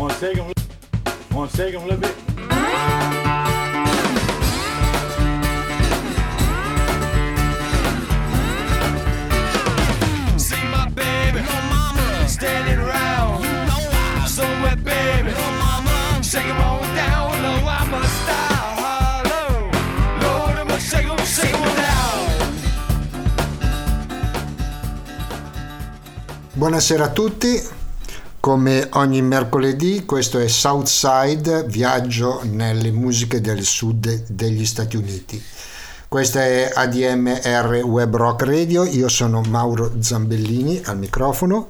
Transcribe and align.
Wanna 0.00 0.14
take 0.14 0.38
'em? 0.38 0.50
Wanna 1.34 1.50
take 1.52 1.74
'em 1.74 1.82
a 1.82 1.86
little 1.86 2.00
bit? 2.00 2.14
See 10.38 10.64
my 10.72 10.88
baby, 10.94 11.40
no 11.42 11.56
mama, 11.68 12.26
standing 12.26 12.78
around. 12.78 13.44
You 13.44 13.52
know 13.68 13.82
I 14.22 14.26
somewhere, 14.26 14.76
baby, 14.76 15.32
no 15.32 15.46
mama, 15.64 16.22
shake 16.22 16.46
'em 16.46 16.60
on 16.62 16.80
down. 16.96 17.42
No, 17.42 17.52
I'm 17.68 17.92
a. 17.92 18.02
Hello, 18.80 19.44
Lord, 20.22 20.56
I'm 20.60 20.70
shake 20.80 21.08
shake 21.26 21.60
down. 21.76 22.24
Buonasera 26.56 27.04
a 27.04 27.12
tutti, 27.12 27.60
come 28.40 28.88
ogni 28.94 29.20
mercoledì 29.20 30.06
questo 30.06 30.38
è 30.38 30.48
Southside, 30.48 31.64
viaggio 31.64 32.40
nelle 32.44 32.90
musiche 32.90 33.42
del 33.42 33.62
sud 33.62 34.24
degli 34.28 34.64
Stati 34.64 34.96
Uniti. 34.96 35.40
Questa 36.08 36.42
è 36.42 36.72
ADMR 36.74 37.82
Web 37.84 38.16
Rock 38.16 38.42
Radio, 38.44 38.84
io 38.84 39.08
sono 39.08 39.42
Mauro 39.42 39.92
Zambellini 40.00 40.80
al 40.86 40.98
microfono. 40.98 41.68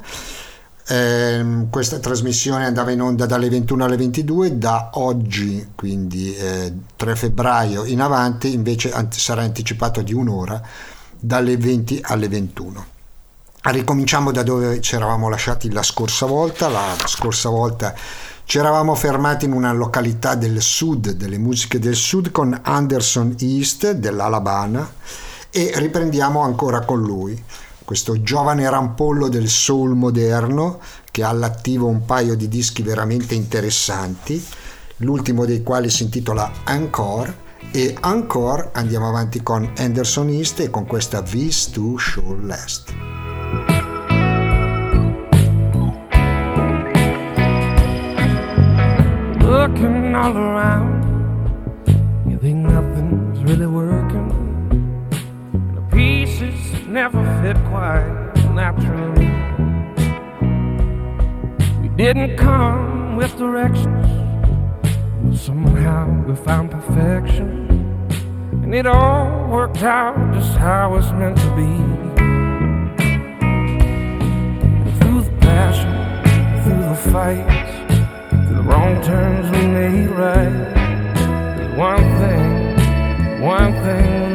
Ehm, 0.86 1.68
questa 1.70 1.98
trasmissione 1.98 2.64
andava 2.64 2.92
in 2.92 3.02
onda 3.02 3.26
dalle 3.26 3.48
21 3.48 3.84
alle 3.84 3.96
22, 3.96 4.56
da 4.56 4.90
oggi, 4.94 5.72
quindi 5.74 6.34
eh, 6.36 6.72
3 6.94 7.16
febbraio 7.16 7.84
in 7.84 8.00
avanti, 8.00 8.52
invece 8.54 8.92
sarà 9.10 9.42
anticipato 9.42 10.02
di 10.02 10.14
un'ora, 10.14 10.62
dalle 11.18 11.56
20 11.56 11.98
alle 12.02 12.28
21. 12.28 12.98
Ricominciamo 13.62 14.32
da 14.32 14.42
dove 14.42 14.80
ci 14.80 14.94
eravamo 14.94 15.28
lasciati 15.28 15.70
la 15.70 15.82
scorsa 15.82 16.24
volta. 16.24 16.68
La 16.68 16.96
scorsa 17.04 17.50
volta 17.50 17.94
ci 18.44 18.56
eravamo 18.56 18.94
fermati 18.94 19.44
in 19.44 19.52
una 19.52 19.70
località 19.72 20.34
del 20.34 20.62
sud, 20.62 21.10
delle 21.10 21.36
musiche 21.36 21.78
del 21.78 21.94
sud, 21.94 22.30
con 22.30 22.58
Anderson 22.62 23.36
East 23.38 23.90
dell'Alabama 23.90 24.90
e 25.50 25.72
riprendiamo 25.74 26.40
ancora 26.40 26.80
con 26.80 27.02
lui, 27.02 27.40
questo 27.84 28.22
giovane 28.22 28.68
rampollo 28.70 29.28
del 29.28 29.48
soul 29.48 29.94
moderno 29.94 30.80
che 31.10 31.22
ha 31.22 31.28
all'attivo 31.28 31.86
un 31.86 32.06
paio 32.06 32.36
di 32.36 32.48
dischi 32.48 32.82
veramente 32.82 33.34
interessanti, 33.34 34.42
l'ultimo 34.98 35.44
dei 35.44 35.62
quali 35.62 35.90
si 35.90 36.04
intitola 36.04 36.50
Encore 36.66 37.48
e 37.72 37.94
Encore 38.02 38.70
andiamo 38.72 39.08
avanti 39.08 39.42
con 39.42 39.70
Anderson 39.76 40.28
East 40.30 40.60
e 40.60 40.70
con 40.70 40.86
questa 40.86 41.20
This 41.20 41.70
Too 41.70 41.98
Shall 41.98 42.46
Last. 42.46 43.19
Looking 49.50 50.14
all 50.14 50.36
around, 50.36 51.02
you 52.30 52.38
think 52.38 52.58
nothing's 52.58 53.42
really 53.42 53.66
working. 53.66 54.28
The 55.74 55.82
pieces 55.96 56.54
never 56.86 57.20
fit 57.42 57.56
quite 57.64 58.32
naturally. 58.54 59.26
We 61.82 61.88
didn't 61.96 62.36
come 62.36 63.16
with 63.16 63.36
directions, 63.38 64.06
but 65.24 65.36
somehow 65.36 66.06
we 66.28 66.36
found 66.36 66.70
perfection. 66.70 67.66
And 68.62 68.72
it 68.72 68.86
all 68.86 69.48
worked 69.48 69.82
out 69.82 70.14
just 70.32 70.56
how 70.58 70.94
it's 70.94 71.10
meant 71.10 71.36
to 71.38 71.50
be. 71.56 71.72
Through 75.00 75.22
the 75.22 75.36
passion, 75.40 75.92
through 76.62 76.82
the 76.88 77.10
fights, 77.10 77.79
wrong 78.90 79.02
turns 79.02 79.50
we 79.50 79.66
made 79.66 80.08
right. 80.08 80.50
One 81.76 82.02
thing, 82.20 83.40
one 83.40 83.72
thing 83.84 84.29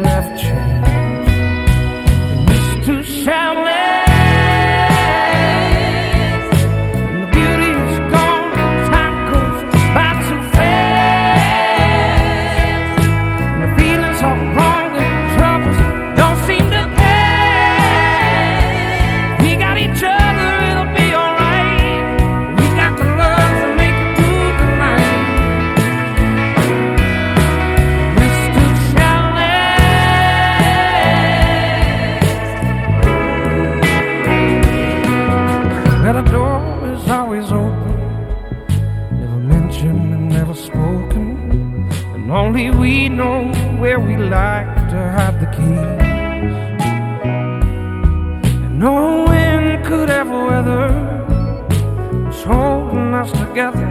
together. 53.56 53.88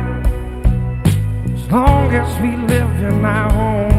As 1.54 1.72
long 1.72 2.12
as 2.12 2.42
we 2.42 2.54
live 2.68 3.02
in 3.02 3.24
our 3.24 3.50
own 3.50 3.93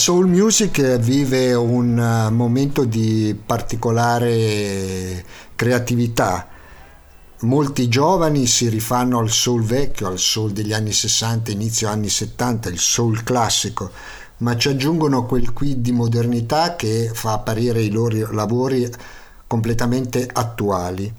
soul 0.00 0.26
music 0.28 0.96
vive 0.96 1.52
un 1.52 1.98
eh, 1.98 2.30
momento 2.30 2.86
di 2.86 3.38
particolare 3.44 5.22
creatività. 5.54 6.48
Molti 7.40 7.86
giovani 7.86 8.46
si 8.46 8.70
rifanno 8.70 9.18
al 9.18 9.28
soul 9.28 9.62
vecchio, 9.62 10.06
al 10.06 10.18
soul 10.18 10.52
degli 10.52 10.72
anni 10.72 10.92
60, 10.92 11.50
inizio 11.50 11.90
anni 11.90 12.08
70, 12.08 12.70
il 12.70 12.78
soul 12.78 13.22
classico, 13.22 13.90
ma 14.38 14.56
ci 14.56 14.68
aggiungono 14.68 15.26
quel 15.26 15.52
qui 15.52 15.82
di 15.82 15.92
modernità 15.92 16.76
che 16.76 17.10
fa 17.12 17.34
apparire 17.34 17.82
i 17.82 17.90
loro 17.90 18.32
lavori 18.32 18.90
completamente 19.46 20.26
attuali. 20.32 21.12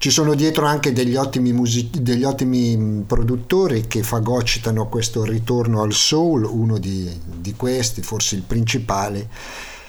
Ci 0.00 0.10
sono 0.10 0.34
dietro 0.34 0.64
anche 0.64 0.92
degli 0.92 1.16
ottimi, 1.16 1.52
music- 1.52 1.98
degli 1.98 2.22
ottimi 2.22 3.02
produttori 3.04 3.88
che 3.88 4.04
fagocitano 4.04 4.86
questo 4.86 5.24
ritorno 5.24 5.82
al 5.82 5.92
soul, 5.92 6.44
uno 6.44 6.78
di, 6.78 7.20
di 7.24 7.54
questi, 7.56 8.00
forse 8.02 8.36
il 8.36 8.42
principale, 8.42 9.28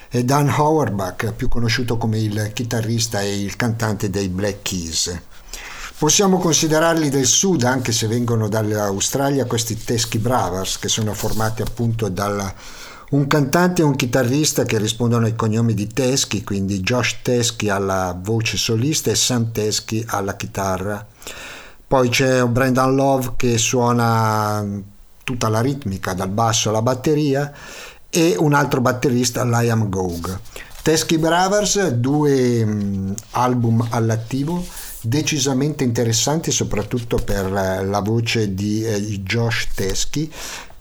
è 0.09 0.23
Dan 0.23 0.49
Auerbach, 0.49 1.31
più 1.33 1.47
conosciuto 1.47 1.97
come 1.97 2.17
il 2.19 2.49
chitarrista 2.53 3.21
e 3.21 3.39
il 3.39 3.55
cantante 3.55 4.09
dei 4.09 4.29
Black 4.29 4.63
Keys. 4.63 5.15
Possiamo 5.99 6.39
considerarli 6.39 7.09
del 7.09 7.27
sud, 7.27 7.61
anche 7.61 7.91
se 7.91 8.07
vengono 8.07 8.47
dall'Australia, 8.49 9.45
questi 9.45 9.77
Teschi 9.77 10.17
Brothers, 10.17 10.79
che 10.79 10.87
sono 10.87 11.13
formati 11.13 11.61
appunto 11.61 12.09
da 12.09 12.51
un 13.09 13.25
cantante 13.27 13.81
e 13.81 13.85
un 13.85 13.95
chitarrista 13.95 14.65
che 14.65 14.77
rispondono 14.77 15.25
ai 15.25 15.35
cognomi 15.35 15.73
di 15.73 15.87
Teschi, 15.87 16.43
quindi 16.43 16.81
Josh 16.81 17.17
Teschi 17.23 17.69
alla 17.69 18.15
voce 18.21 18.57
solista 18.57 19.09
e 19.09 19.15
Sam 19.15 19.51
Teschi 19.51 20.03
alla 20.07 20.35
chitarra. 20.35 21.05
Poi 21.87 22.09
c'è 22.09 22.45
Brendan 22.45 22.93
Love 22.93 23.33
che 23.35 23.57
suona 23.57 24.63
tutta 25.23 25.49
la 25.49 25.61
ritmica, 25.61 26.13
dal 26.13 26.29
basso 26.29 26.69
alla 26.69 26.83
batteria, 26.83 27.51
e 28.11 28.35
un 28.37 28.53
altro 28.53 28.81
batterista, 28.81 29.43
Liam 29.43 29.89
Gogue. 29.89 30.39
Teschi 30.83 31.17
Brothers, 31.17 31.87
due 31.89 32.63
mh, 32.63 33.15
album 33.31 33.87
all'attivo, 33.89 34.63
decisamente 35.01 35.83
interessanti 35.83 36.51
soprattutto 36.51 37.17
per 37.17 37.45
eh, 37.45 37.83
la 37.85 37.99
voce 38.01 38.53
di 38.53 38.83
eh, 38.83 38.99
Josh 39.21 39.67
Teschi 39.73 40.31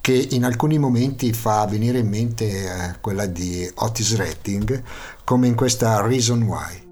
che 0.09 0.29
in 0.31 0.43
alcuni 0.43 0.79
momenti 0.79 1.31
fa 1.33 1.67
venire 1.67 1.99
in 1.99 2.07
mente 2.07 2.45
eh, 2.45 2.95
quella 2.99 3.27
di 3.27 3.69
Otis 3.75 4.15
Redding 4.15 4.81
come 5.23 5.45
in 5.45 5.53
questa 5.53 6.01
Reason 6.01 6.41
Why. 6.41 6.87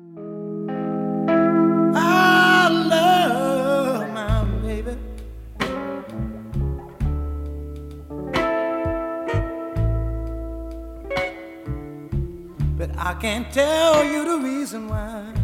I 12.99 13.13
can't 13.19 13.51
tell 13.51 14.03
you 14.03 14.25
the 14.25 14.37
reason 14.43 14.89
why. 14.89 15.36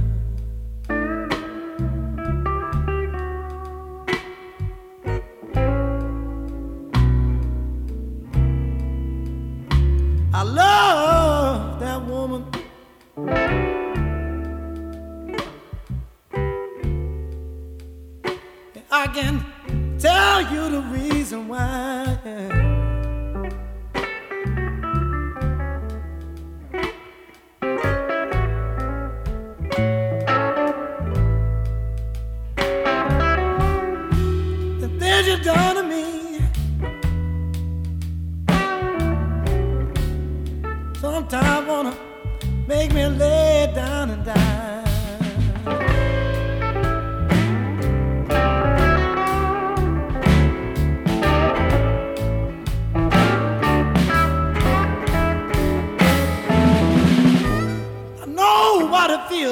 Tell 20.04 20.42
you 20.52 20.70
the 20.70 20.82
reason 20.82 21.23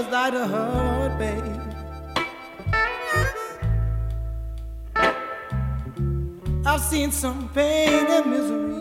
feels 0.02 0.14
like 0.14 0.34
to 0.34 0.48
hurt, 0.48 1.18
babe. 1.20 1.44
I've 6.66 6.82
seen 6.82 7.12
some 7.12 7.50
pain 7.50 8.06
and 8.08 8.26
misery. 8.32 8.72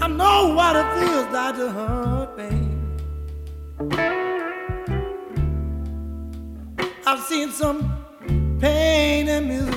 I 0.00 0.06
know 0.08 0.54
what 0.54 0.76
it 0.76 0.86
feels 0.98 1.32
like 1.32 1.54
to 1.56 1.70
hurt, 1.72 2.36
babe. 2.36 2.78
I've 7.06 7.20
seen 7.20 7.50
some 7.50 7.99
pain 8.60 9.28
and 9.28 9.48
misery. 9.48 9.69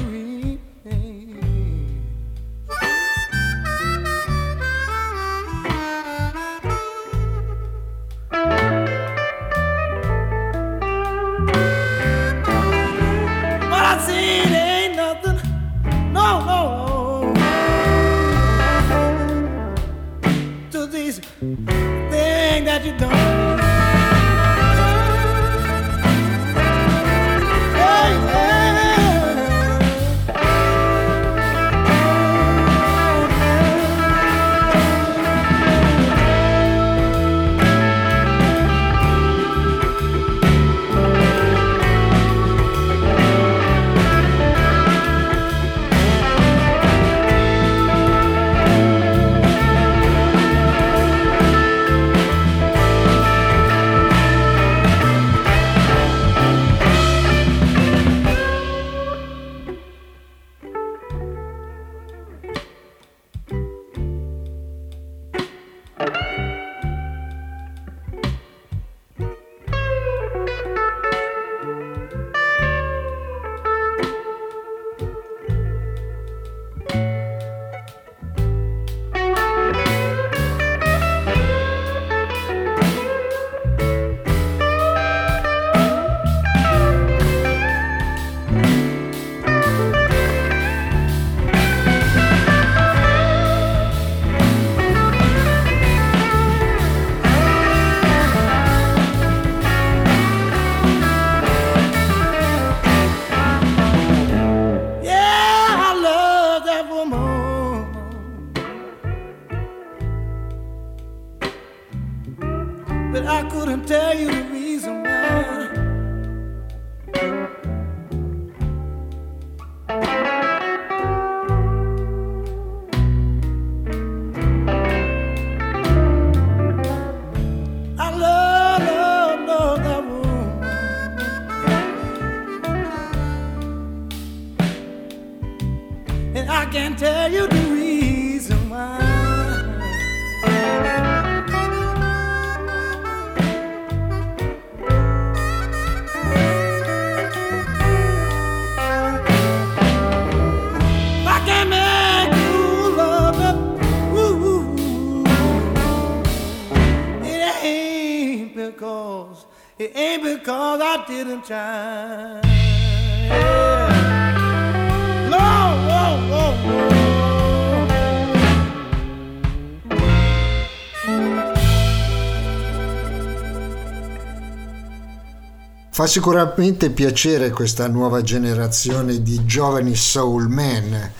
Fa 175.90 176.08
sicuramente 176.08 176.92
piacere 176.92 177.50
questa 177.50 177.90
nuova 177.90 178.22
generazione 178.22 179.22
di 179.22 179.44
giovani 179.46 179.96
soul 179.96 180.48
men. 180.48 181.12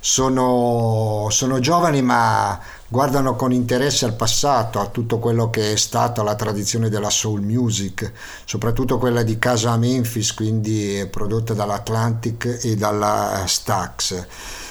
Sono, 0.00 1.28
sono 1.30 1.60
giovani 1.60 2.02
ma 2.02 2.58
guardano 2.88 3.36
con 3.36 3.52
interesse 3.52 4.06
al 4.06 4.14
passato, 4.14 4.80
a 4.80 4.86
tutto 4.86 5.18
quello 5.18 5.50
che 5.50 5.72
è 5.72 5.76
stata 5.76 6.22
la 6.22 6.34
tradizione 6.34 6.88
della 6.88 7.10
soul 7.10 7.42
music, 7.42 8.10
soprattutto 8.44 8.98
quella 8.98 9.22
di 9.22 9.38
casa 9.38 9.76
Memphis, 9.76 10.32
quindi 10.32 11.06
prodotta 11.10 11.52
dall'Atlantic 11.52 12.60
e 12.62 12.76
dalla 12.76 13.44
Stax. 13.46 14.26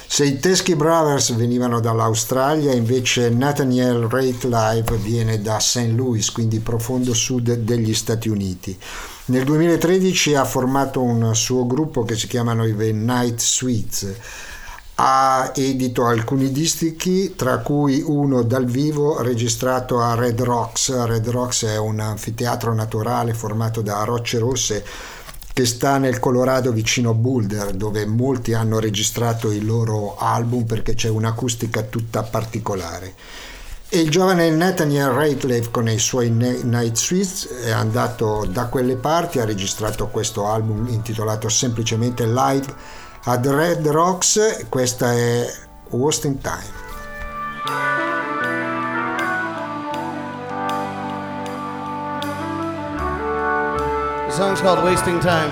Se 0.10 0.26
i 0.26 0.40
Teskey 0.40 0.76
Brothers 0.76 1.36
venivano 1.36 1.82
dall'Australia, 1.82 2.74
invece 2.74 3.30
Nathaniel 3.30 4.08
Rate 4.10 4.48
Live 4.48 4.96
viene 4.98 5.42
da 5.42 5.60
St. 5.60 5.92
Louis, 5.94 6.32
quindi 6.32 6.60
profondo 6.60 7.14
sud 7.14 7.54
degli 7.54 7.94
Stati 7.94 8.30
Uniti. 8.30 8.76
Nel 9.26 9.44
2013 9.44 10.36
ha 10.36 10.46
formato 10.46 11.04
un 11.04 11.36
suo 11.36 11.68
gruppo 11.68 12.06
che 12.06 12.16
si 12.16 12.28
chiamano 12.28 12.66
i 12.66 12.74
The 12.74 12.94
Night 12.94 13.40
Suites. 13.40 14.16
Ha 15.00 15.52
edito 15.54 16.08
alcuni 16.08 16.52
dischi, 16.52 17.36
tra 17.36 17.60
cui 17.60 18.04
uno 18.04 18.42
dal 18.42 18.66
vivo 18.66 19.22
registrato 19.22 20.00
a 20.00 20.16
Red 20.16 20.42
Rocks. 20.42 21.06
Red 21.06 21.30
Rocks 21.30 21.66
è 21.66 21.78
un 21.78 22.00
anfiteatro 22.00 22.74
naturale 22.74 23.36
formato 23.36 23.82
da 23.82 24.04
rocce 24.06 24.40
rosse 24.40 24.84
che 25.54 25.66
sta 25.66 26.00
nel 26.00 26.20
Colorado 26.20 26.72
vicino 26.72 27.12
a 27.12 27.14
Boulder, 27.14 27.74
dove 27.74 28.08
molti 28.08 28.54
hanno 28.54 28.80
registrato 28.80 29.52
i 29.52 29.64
loro 29.64 30.18
album 30.18 30.66
perché 30.66 30.96
c'è 30.96 31.10
un'acustica 31.10 31.84
tutta 31.84 32.24
particolare. 32.24 33.14
E 33.90 34.00
il 34.00 34.10
giovane 34.10 34.50
Nathaniel 34.50 35.10
Rateliff 35.10 35.70
con 35.70 35.88
i 35.88 36.00
suoi 36.00 36.30
Night 36.30 36.96
Suites 36.96 37.48
è 37.64 37.70
andato 37.70 38.46
da 38.52 38.66
quelle 38.66 38.96
parti, 38.96 39.40
ha 39.40 39.46
registrato 39.46 40.08
questo 40.08 40.48
album 40.48 40.88
intitolato 40.90 41.50
semplicemente 41.50 42.26
Live 42.26 43.06
at 43.28 43.46
Red 43.46 43.86
Rocks, 43.88 44.66
questa 44.70 45.12
è 45.12 45.46
Wasting 45.90 46.40
Time. 46.40 46.64
The 54.28 54.32
song's 54.32 54.62
called 54.62 54.82
Wasting 54.82 55.20
Time. 55.20 55.52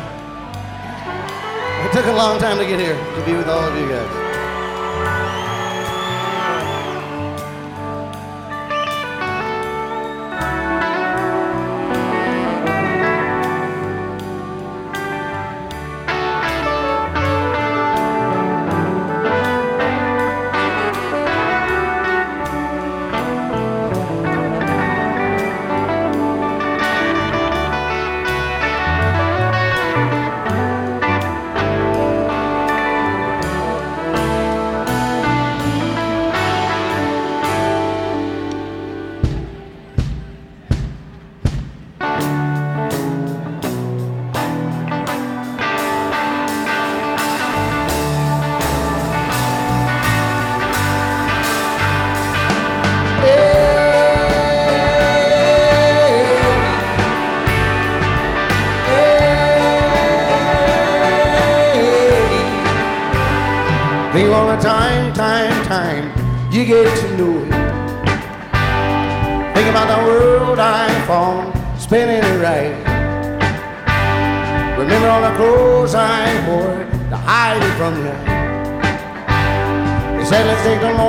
It 1.86 1.92
took 1.92 2.06
a 2.06 2.14
long 2.14 2.40
time 2.40 2.58
to 2.58 2.66
get 2.66 2.80
here 2.80 2.96
to 2.96 3.26
be 3.26 3.36
with 3.36 3.50
all 3.50 3.68
of 3.68 3.76
you 3.78 3.90
guys. 3.90 4.25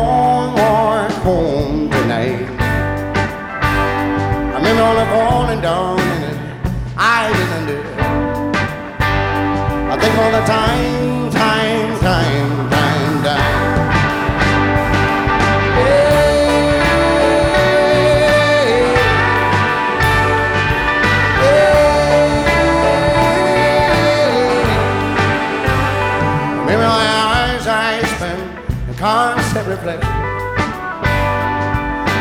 Take 0.07 0.13
the 0.13 0.13
long 0.13 0.55
walk 0.55 1.11
home 1.23 1.91
tonight. 1.91 2.49
I 4.53 4.57
remember 4.57 4.83
all 4.83 4.95
the 4.95 5.07
falling 5.07 5.61
down 5.61 6.01
and 6.01 6.25
it 6.25 6.39
hiding 6.97 7.51
under. 7.59 7.81
I 9.91 9.97
think 10.01 10.15
all 10.19 10.33
the 10.33 10.47
time, 10.47 10.47
time, 10.47 11.16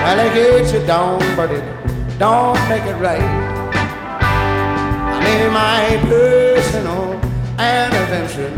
Gets 0.05 0.73
you 0.73 0.85
down, 0.85 1.19
but 1.35 1.49
it 1.49 1.63
don't 2.19 2.59
make 2.67 2.83
it 2.83 2.95
right. 2.95 3.21
I 5.11 5.19
it 5.23 5.51
my 5.51 5.97
personal 6.09 7.13
intervention. 7.57 8.51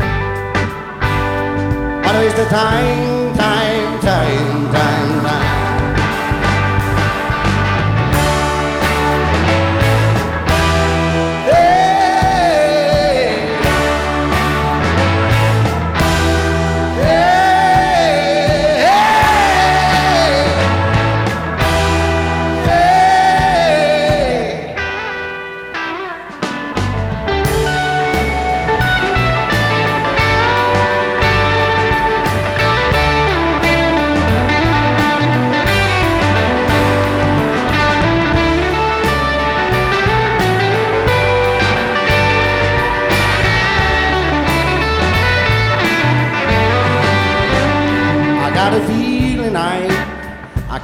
What 2.04 2.16
of 2.16 2.48
time, 2.48 2.48
time, 2.48 3.34
time, 3.36 4.00
time, 4.00 4.72
time. 4.72 4.97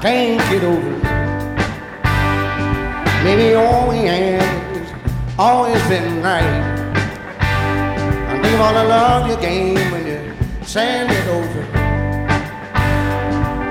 Can't 0.04 0.38
get 0.50 0.62
over. 0.62 0.90
Maybe 3.24 3.54
all 3.54 3.88
we 3.88 4.04
has 4.04 4.92
always 5.38 5.80
been 5.88 6.22
right. 6.22 6.44
I 7.40 8.56
all 8.60 8.74
the 8.74 8.84
love 8.84 9.30
you 9.30 9.36
gave 9.40 9.78
when 9.90 10.06
you 10.06 10.20
send 10.62 11.10
it 11.10 11.26
over. 11.28 11.62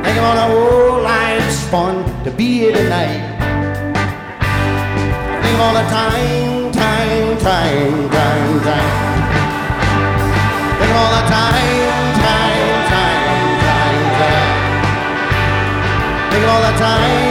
Think 0.04 0.18
all 0.26 0.36
the 0.42 0.48
whole 0.54 1.04
life's 1.04 1.60
fun 1.70 2.04
to 2.24 2.32
be 2.32 2.48
here 2.62 2.74
tonight. 2.74 3.22
Think 5.44 5.60
all 5.60 5.76
the 5.76 5.88
time, 5.98 6.72
time, 6.72 7.38
time, 7.38 8.10
time, 8.10 8.62
time. 8.64 9.13
the 16.64 16.78
time, 16.78 17.24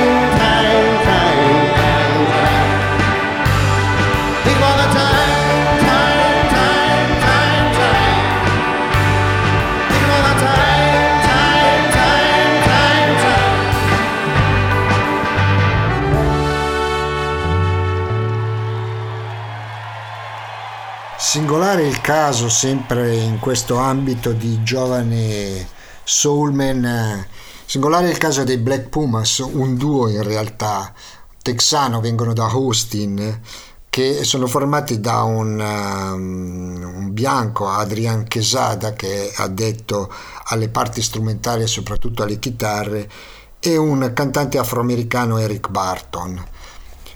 Singolare 21.17 21.87
il 21.87 21.99
caso 22.03 22.51
sempre 22.51 23.15
in 23.15 23.39
questo 23.39 23.79
ambito 23.79 24.33
di 24.33 24.63
giovane 24.63 25.67
soulman 26.05 26.85
eh, 26.85 27.27
singolare 27.73 28.11
il 28.11 28.19
caso 28.19 28.45
dei 28.45 28.59
Black 28.59 28.91
Pumas, 28.91 29.39
un 29.39 29.79
duo 29.79 30.07
in 30.11 30.23
realtà 30.23 30.93
texano, 31.41 32.03
vengono 32.03 32.35
da 32.35 32.45
Austin, 32.45 33.41
che 33.89 34.25
sono 34.25 34.47
formati 34.47 35.01
da 35.01 35.23
un, 35.23 35.59
um, 35.59 36.97
un 36.97 37.13
bianco, 37.15 37.71
Adrian 37.71 38.29
Quesada, 38.29 38.93
che 38.93 39.31
è 39.31 39.33
addetto 39.39 40.13
alle 40.49 40.69
parti 40.69 41.01
strumentali 41.01 41.63
e 41.63 41.67
soprattutto 41.67 42.23
alle 42.23 42.39
chitarre, 42.39 43.11
e 43.59 43.79
un 43.79 44.13
cantante 44.15 44.59
afroamericano, 44.59 45.39
Eric 45.39 45.71
Barton. 45.71 46.45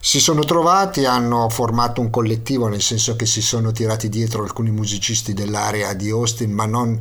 Si 0.01 0.21
sono 0.21 0.43
trovati, 0.43 1.05
hanno 1.05 1.51
formato 1.51 2.01
un 2.01 2.09
collettivo, 2.09 2.69
nel 2.69 2.81
senso 2.81 3.15
che 3.15 3.27
si 3.27 3.43
sono 3.43 3.73
tirati 3.73 4.09
dietro 4.09 4.43
alcuni 4.43 4.71
musicisti 4.71 5.35
dell'area 5.35 5.93
di 5.93 6.09
Austin, 6.09 6.51
ma 6.51 6.65
non 6.65 6.99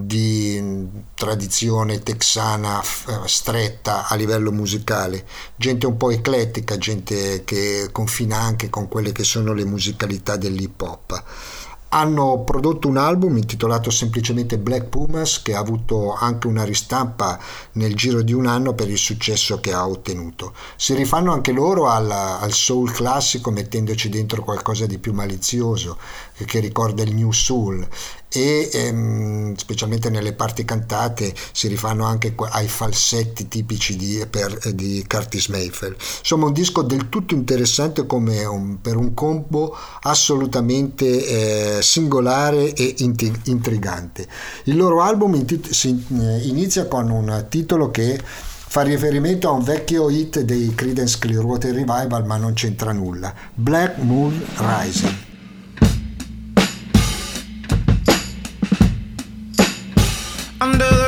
di 0.00 0.88
tradizione 1.14 2.02
texana 2.02 2.82
stretta 3.26 4.06
a 4.08 4.14
livello 4.14 4.50
musicale, 4.50 5.26
gente 5.56 5.86
un 5.86 5.96
po' 5.96 6.10
eclettica, 6.10 6.78
gente 6.78 7.44
che 7.44 7.88
confina 7.92 8.38
anche 8.38 8.70
con 8.70 8.88
quelle 8.88 9.12
che 9.12 9.24
sono 9.24 9.52
le 9.52 9.64
musicalità 9.64 10.36
dell'hip 10.36 10.80
hop. 10.80 11.24
Hanno 11.94 12.42
prodotto 12.42 12.88
un 12.88 12.96
album 12.96 13.36
intitolato 13.36 13.90
semplicemente 13.90 14.56
Black 14.56 14.86
Pumas 14.86 15.42
che 15.42 15.54
ha 15.54 15.58
avuto 15.58 16.14
anche 16.14 16.46
una 16.46 16.64
ristampa 16.64 17.38
nel 17.72 17.94
giro 17.94 18.22
di 18.22 18.32
un 18.32 18.46
anno 18.46 18.72
per 18.72 18.88
il 18.88 18.96
successo 18.96 19.60
che 19.60 19.74
ha 19.74 19.86
ottenuto. 19.86 20.54
Si 20.76 20.94
rifanno 20.94 21.34
anche 21.34 21.52
loro 21.52 21.88
al, 21.88 22.10
al 22.10 22.52
soul 22.52 22.90
classico 22.90 23.50
mettendoci 23.50 24.08
dentro 24.08 24.42
qualcosa 24.42 24.86
di 24.86 24.96
più 24.96 25.12
malizioso 25.12 25.98
che 26.46 26.60
ricorda 26.60 27.02
il 27.02 27.14
new 27.14 27.30
soul 27.30 27.86
e 28.28 28.70
ehm, 28.72 29.54
specialmente 29.56 30.08
nelle 30.08 30.32
parti 30.32 30.64
cantate 30.64 31.34
si 31.52 31.68
rifanno 31.68 32.04
anche 32.04 32.34
ai 32.50 32.66
falsetti 32.66 33.46
tipici 33.46 33.96
di, 33.96 34.24
per, 34.28 34.72
di 34.72 35.04
Curtis 35.06 35.48
Mayfield. 35.48 35.96
Insomma 36.20 36.46
un 36.46 36.52
disco 36.52 36.82
del 36.82 37.08
tutto 37.08 37.34
interessante 37.34 38.06
un, 38.08 38.78
per 38.80 38.96
un 38.96 39.12
combo 39.14 39.76
assolutamente 40.02 41.76
eh, 41.76 41.82
singolare 41.82 42.72
e 42.72 42.94
intrigante. 42.98 44.26
Il 44.64 44.76
loro 44.76 45.02
album 45.02 45.34
inizia 45.34 46.86
con 46.86 47.10
un 47.10 47.46
titolo 47.48 47.90
che 47.90 48.20
fa 48.72 48.80
riferimento 48.80 49.48
a 49.48 49.52
un 49.52 49.62
vecchio 49.62 50.08
hit 50.08 50.40
dei 50.40 50.74
Creedence 50.74 51.18
Clearwater 51.18 51.74
Revival 51.74 52.24
ma 52.24 52.38
non 52.38 52.54
c'entra 52.54 52.92
nulla. 52.92 53.34
Black 53.54 53.98
Moon 53.98 54.42
Rising. 54.56 55.30
Under 60.62 61.01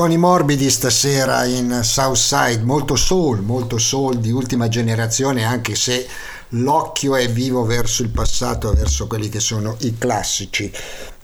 Tony 0.00 0.16
Morbidi 0.16 0.70
stasera 0.70 1.44
in 1.44 1.80
Southside, 1.82 2.62
molto 2.62 2.96
soul, 2.96 3.40
molto 3.42 3.76
soul 3.76 4.16
di 4.16 4.30
ultima 4.30 4.66
generazione, 4.66 5.44
anche 5.44 5.74
se 5.74 6.08
l'occhio 6.48 7.16
è 7.16 7.28
vivo 7.28 7.66
verso 7.66 8.00
il 8.00 8.08
passato, 8.08 8.72
verso 8.72 9.06
quelli 9.06 9.28
che 9.28 9.40
sono 9.40 9.76
i 9.80 9.98
classici. 9.98 10.72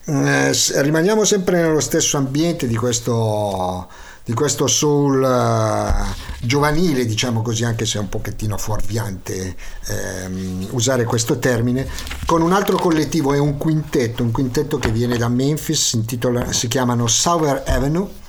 Eh, 0.04 0.52
s- 0.52 0.78
rimaniamo 0.78 1.24
sempre 1.24 1.62
nello 1.62 1.80
stesso 1.80 2.18
ambiente 2.18 2.66
di 2.66 2.76
questo, 2.76 3.88
di 4.22 4.34
questo 4.34 4.66
soul 4.66 5.24
eh, 5.24 6.44
giovanile, 6.46 7.06
diciamo 7.06 7.40
così, 7.40 7.64
anche 7.64 7.86
se 7.86 7.96
è 7.96 8.00
un 8.02 8.10
pochettino 8.10 8.58
fuorviante 8.58 9.56
ehm, 9.86 10.66
usare 10.72 11.04
questo 11.04 11.38
termine, 11.38 11.88
con 12.26 12.42
un 12.42 12.52
altro 12.52 12.76
collettivo, 12.76 13.32
è 13.32 13.38
un 13.38 13.56
quintetto, 13.56 14.22
un 14.22 14.32
quintetto 14.32 14.78
che 14.78 14.90
viene 14.90 15.16
da 15.16 15.28
Memphis, 15.28 15.94
intitola- 15.94 16.52
si 16.52 16.68
chiamano 16.68 17.06
Sour 17.06 17.62
Avenue 17.64 18.24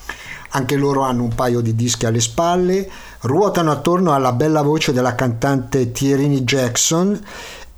anche 0.49 0.75
loro 0.75 1.01
hanno 1.01 1.23
un 1.23 1.33
paio 1.35 1.61
di 1.61 1.75
dischi 1.75 2.05
alle 2.05 2.21
spalle, 2.21 2.89
ruotano 3.21 3.71
attorno 3.71 4.13
alla 4.13 4.31
bella 4.31 4.61
voce 4.61 4.93
della 4.93 5.15
cantante 5.15 5.91
Tierini 5.91 6.41
Jackson 6.41 7.19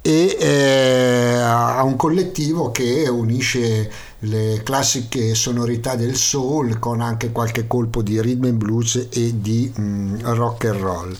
e 0.01 0.37
eh, 0.39 1.33
a 1.41 1.83
un 1.83 1.95
collettivo 1.95 2.71
che 2.71 3.07
unisce 3.09 3.91
le 4.19 4.61
classiche 4.63 5.35
sonorità 5.35 5.95
del 5.95 6.15
soul 6.15 6.79
con 6.79 7.01
anche 7.01 7.31
qualche 7.31 7.67
colpo 7.67 8.01
di 8.01 8.21
rhythm 8.21 8.45
and 8.45 8.57
blues 8.57 9.07
e 9.11 9.39
di 9.39 9.71
mm, 9.77 10.19
rock 10.23 10.65
and 10.65 10.79
roll. 10.79 11.17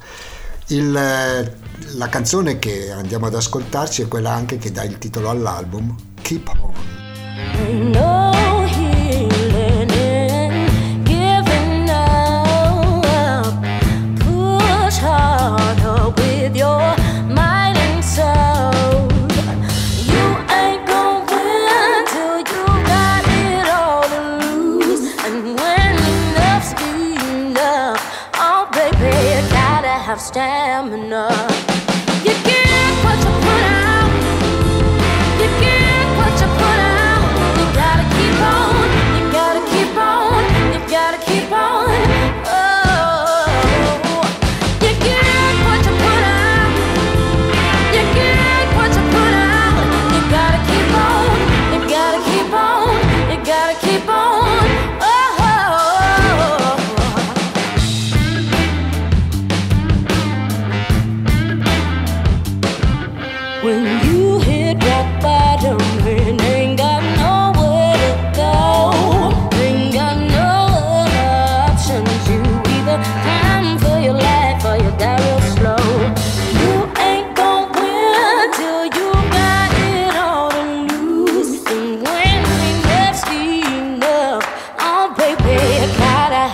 Il, 0.68 0.96
eh, 0.96 1.56
la 1.96 2.10
canzone 2.10 2.60
che 2.60 2.92
andiamo 2.92 3.26
ad 3.26 3.36
ascoltarci 3.36 4.04
è 4.04 4.08
quella 4.08 4.32
anche 4.32 4.58
che 4.58 4.72
dà 4.72 4.84
il 4.84 4.98
titolo 4.98 5.30
all'album, 5.30 5.96
Keep 6.22 6.52
On. 6.62 7.92
No 7.92 8.29
stamina. 30.30 31.69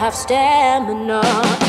Have 0.06 0.14
stamina. 0.14 1.65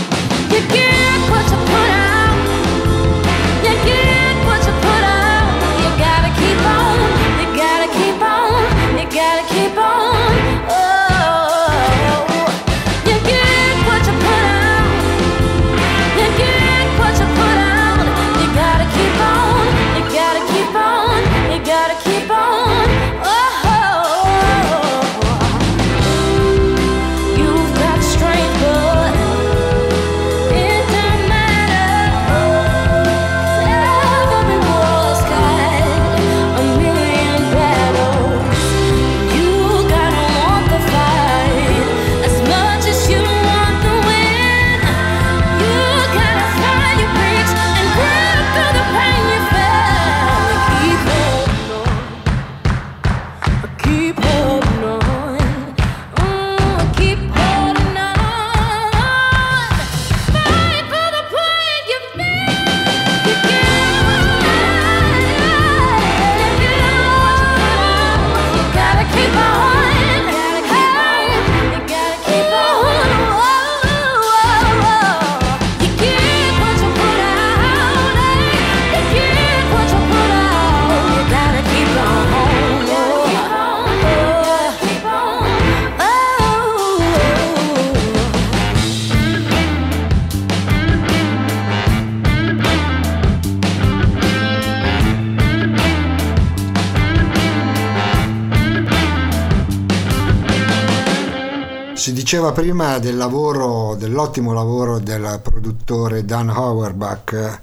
Diceva 102.37 102.53
prima 102.53 102.99
del 102.99 103.17
lavoro, 103.17 103.95
dell'ottimo 103.95 104.53
lavoro 104.53 104.99
del 104.99 105.41
produttore 105.43 106.27
Dan 106.27 106.51
Auerbach, 106.51 107.61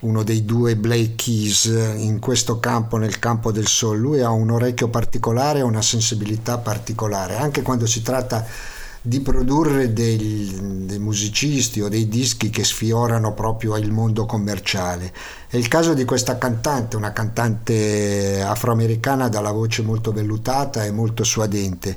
uno 0.00 0.24
dei 0.24 0.44
due 0.44 0.74
Blake 0.74 1.14
Keys 1.14 1.66
in 1.66 2.18
questo 2.18 2.58
campo, 2.58 2.96
nel 2.96 3.20
campo 3.20 3.52
del 3.52 3.68
soul. 3.68 4.00
Lui 4.00 4.20
ha 4.20 4.30
un 4.30 4.50
orecchio 4.50 4.88
particolare, 4.88 5.60
una 5.60 5.80
sensibilità 5.80 6.58
particolare, 6.58 7.36
anche 7.36 7.62
quando 7.62 7.86
si 7.86 8.02
tratta 8.02 8.44
di 8.44 8.79
produrre 9.22 9.94
dei, 9.94 10.84
dei 10.84 10.98
musicisti 10.98 11.80
o 11.80 11.88
dei 11.88 12.06
dischi 12.06 12.50
che 12.50 12.64
sfiorano 12.64 13.32
proprio 13.32 13.76
il 13.78 13.90
mondo 13.90 14.26
commerciale. 14.26 15.12
È 15.48 15.56
il 15.56 15.68
caso 15.68 15.94
di 15.94 16.04
questa 16.04 16.36
cantante, 16.36 16.96
una 16.96 17.12
cantante 17.12 18.42
afroamericana 18.42 19.28
dalla 19.28 19.52
voce 19.52 19.82
molto 19.82 20.12
vellutata 20.12 20.84
e 20.84 20.90
molto 20.90 21.24
suadente. 21.24 21.96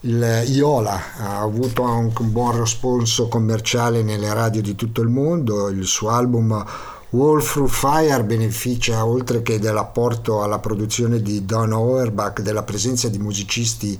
Il 0.00 0.44
Iola 0.46 1.16
ha 1.18 1.40
avuto 1.40 1.82
anche 1.82 2.22
un 2.22 2.32
buon 2.32 2.58
responso 2.58 3.28
commerciale 3.28 4.02
nelle 4.02 4.32
radio 4.32 4.62
di 4.62 4.74
tutto 4.74 5.02
il 5.02 5.08
mondo, 5.08 5.68
il 5.68 5.84
suo 5.84 6.08
album 6.08 6.64
Wall 7.10 7.42
Through 7.42 7.70
Fire 7.70 8.22
beneficia 8.24 9.04
oltre 9.04 9.42
che 9.42 9.58
dell'apporto 9.58 10.42
alla 10.42 10.58
produzione 10.58 11.20
di 11.20 11.44
Don 11.44 11.72
Auerbach 11.72 12.40
della 12.40 12.62
presenza 12.62 13.08
di 13.08 13.18
musicisti 13.18 13.98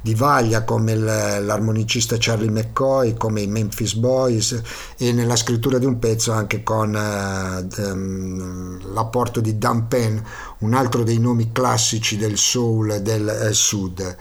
di 0.00 0.14
vaglia 0.14 0.64
come 0.64 0.94
l'armonicista 0.94 2.16
Charlie 2.18 2.50
McCoy, 2.50 3.14
come 3.14 3.42
i 3.42 3.46
Memphis 3.46 3.94
Boys 3.94 4.60
e 4.96 5.12
nella 5.12 5.36
scrittura 5.36 5.78
di 5.78 5.84
un 5.84 5.98
pezzo 5.98 6.32
anche 6.32 6.62
con 6.62 6.94
eh, 6.94 7.82
ehm, 7.82 8.92
l'apporto 8.92 9.40
di 9.40 9.58
Dan 9.58 9.88
Penn, 9.88 10.18
un 10.58 10.74
altro 10.74 11.02
dei 11.02 11.18
nomi 11.18 11.52
classici 11.52 12.16
del 12.16 12.36
soul 12.36 13.00
del 13.02 13.28
eh, 13.28 13.52
sud. 13.52 14.16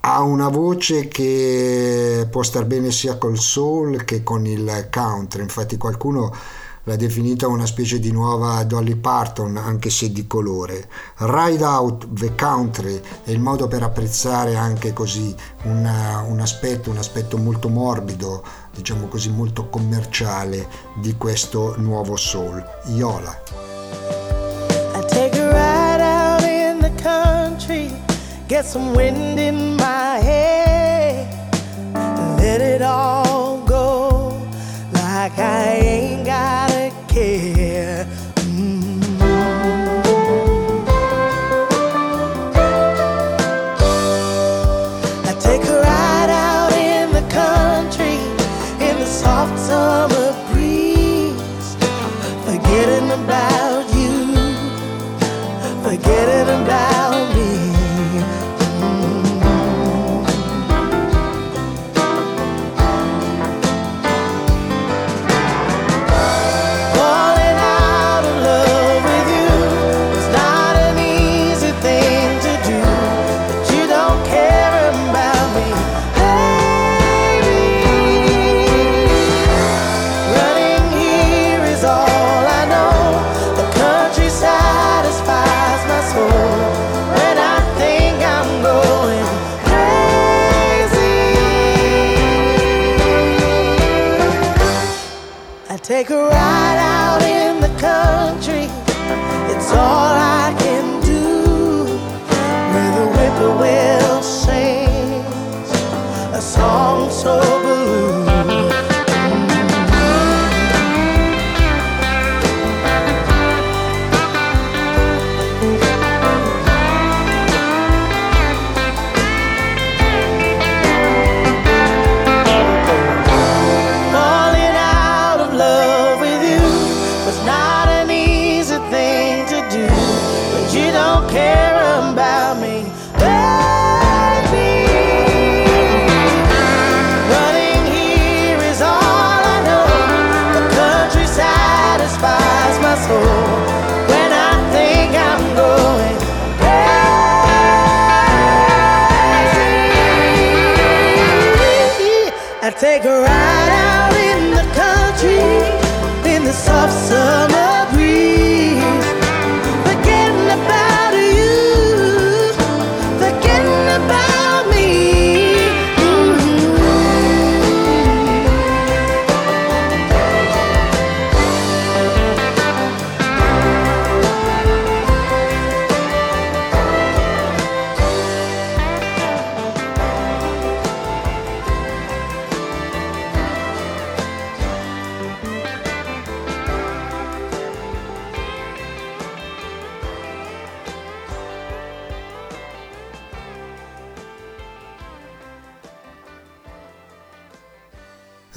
ha 0.00 0.22
una 0.22 0.48
voce 0.48 1.08
che 1.08 2.26
può 2.30 2.42
star 2.42 2.64
bene 2.64 2.90
sia 2.90 3.18
col 3.18 3.38
soul 3.38 4.04
che 4.04 4.22
con 4.22 4.46
il 4.46 4.88
country, 4.90 5.42
infatti 5.42 5.76
qualcuno 5.76 6.32
l'ha 6.88 6.96
definita 6.96 7.46
una 7.48 7.66
specie 7.66 7.98
di 7.98 8.10
nuova 8.10 8.64
Dolly 8.64 8.94
Parton, 8.96 9.58
anche 9.58 9.90
se 9.90 10.10
di 10.10 10.26
colore. 10.26 10.88
Ride 11.16 11.62
Out 11.62 12.14
the 12.14 12.34
Country 12.34 12.98
è 13.24 13.30
il 13.30 13.40
modo 13.40 13.68
per 13.68 13.82
apprezzare 13.82 14.56
anche 14.56 14.94
così 14.94 15.34
una- 15.64 16.24
un 16.26 16.40
aspetto, 16.40 16.88
un 16.88 16.96
aspetto 16.96 17.36
molto 17.36 17.68
morbido, 17.68 18.42
diciamo 18.74 19.06
così 19.06 19.28
molto 19.28 19.68
commerciale 19.68 20.66
di 20.96 21.14
questo 21.18 21.74
nuovo 21.76 22.16
soul. 22.16 22.64
Iola. 22.86 23.38
I 24.94 25.04
take 25.08 25.38
a 25.38 25.50
ride 25.50 26.00
out 26.02 26.42
in 26.42 26.78
the 26.80 27.02
country, 27.02 27.92
get 28.46 28.64
some 28.64 28.94
wind 28.94 29.38
in 29.38 29.74
my 29.74 30.18
hair, 30.22 31.28
let 32.38 32.62
it 32.62 32.80
all 32.80 33.62
go 33.66 34.32
like 34.92 35.38
I 35.38 35.80
ain't 35.82 36.27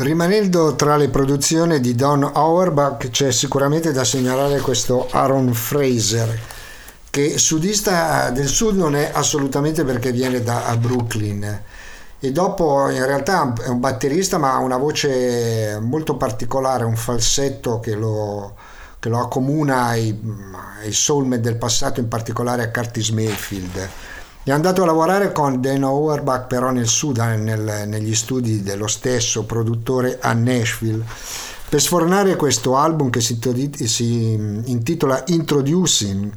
Rimanendo 0.01 0.73
tra 0.73 0.97
le 0.97 1.09
produzioni 1.09 1.79
di 1.79 1.93
Don 1.93 2.23
Auerbach 2.23 3.11
c'è 3.11 3.31
sicuramente 3.31 3.91
da 3.91 4.03
segnalare 4.03 4.59
questo 4.59 5.07
Aaron 5.11 5.53
Fraser 5.53 6.39
che 7.11 7.37
sudista 7.37 8.31
del 8.31 8.47
sud 8.47 8.77
non 8.77 8.95
è 8.95 9.11
assolutamente 9.13 9.83
perché 9.83 10.11
viene 10.11 10.41
da 10.41 10.75
Brooklyn 10.75 11.61
e 12.19 12.31
dopo 12.31 12.89
in 12.89 13.05
realtà 13.05 13.53
è 13.63 13.67
un 13.67 13.79
batterista 13.79 14.39
ma 14.39 14.53
ha 14.53 14.57
una 14.57 14.77
voce 14.77 15.77
molto 15.79 16.15
particolare, 16.17 16.83
un 16.83 16.95
falsetto 16.95 17.79
che 17.79 17.93
lo, 17.93 18.55
che 18.97 19.07
lo 19.07 19.19
accomuna 19.19 19.83
ai, 19.83 20.19
ai 20.81 20.91
soulmate 20.93 21.41
del 21.41 21.57
passato, 21.57 21.99
in 21.99 22.07
particolare 22.07 22.63
a 22.63 22.71
Curtis 22.71 23.09
Mayfield. 23.09 23.89
È 24.43 24.49
andato 24.49 24.81
a 24.81 24.87
lavorare 24.87 25.31
con 25.31 25.61
Dan 25.61 25.83
Auerbach 25.83 26.47
però 26.47 26.71
nel 26.71 26.87
sud, 26.87 27.19
eh, 27.19 27.35
nel- 27.35 27.83
negli 27.85 28.15
studi 28.15 28.63
dello 28.63 28.87
stesso 28.87 29.43
produttore 29.43 30.17
a 30.19 30.33
Nashville, 30.33 31.05
per 31.69 31.79
sfornare 31.79 32.35
questo 32.35 32.75
album 32.75 33.11
che 33.11 33.21
si, 33.21 33.39
si 33.85 34.33
intitola 34.65 35.21
Introducing, 35.27 36.33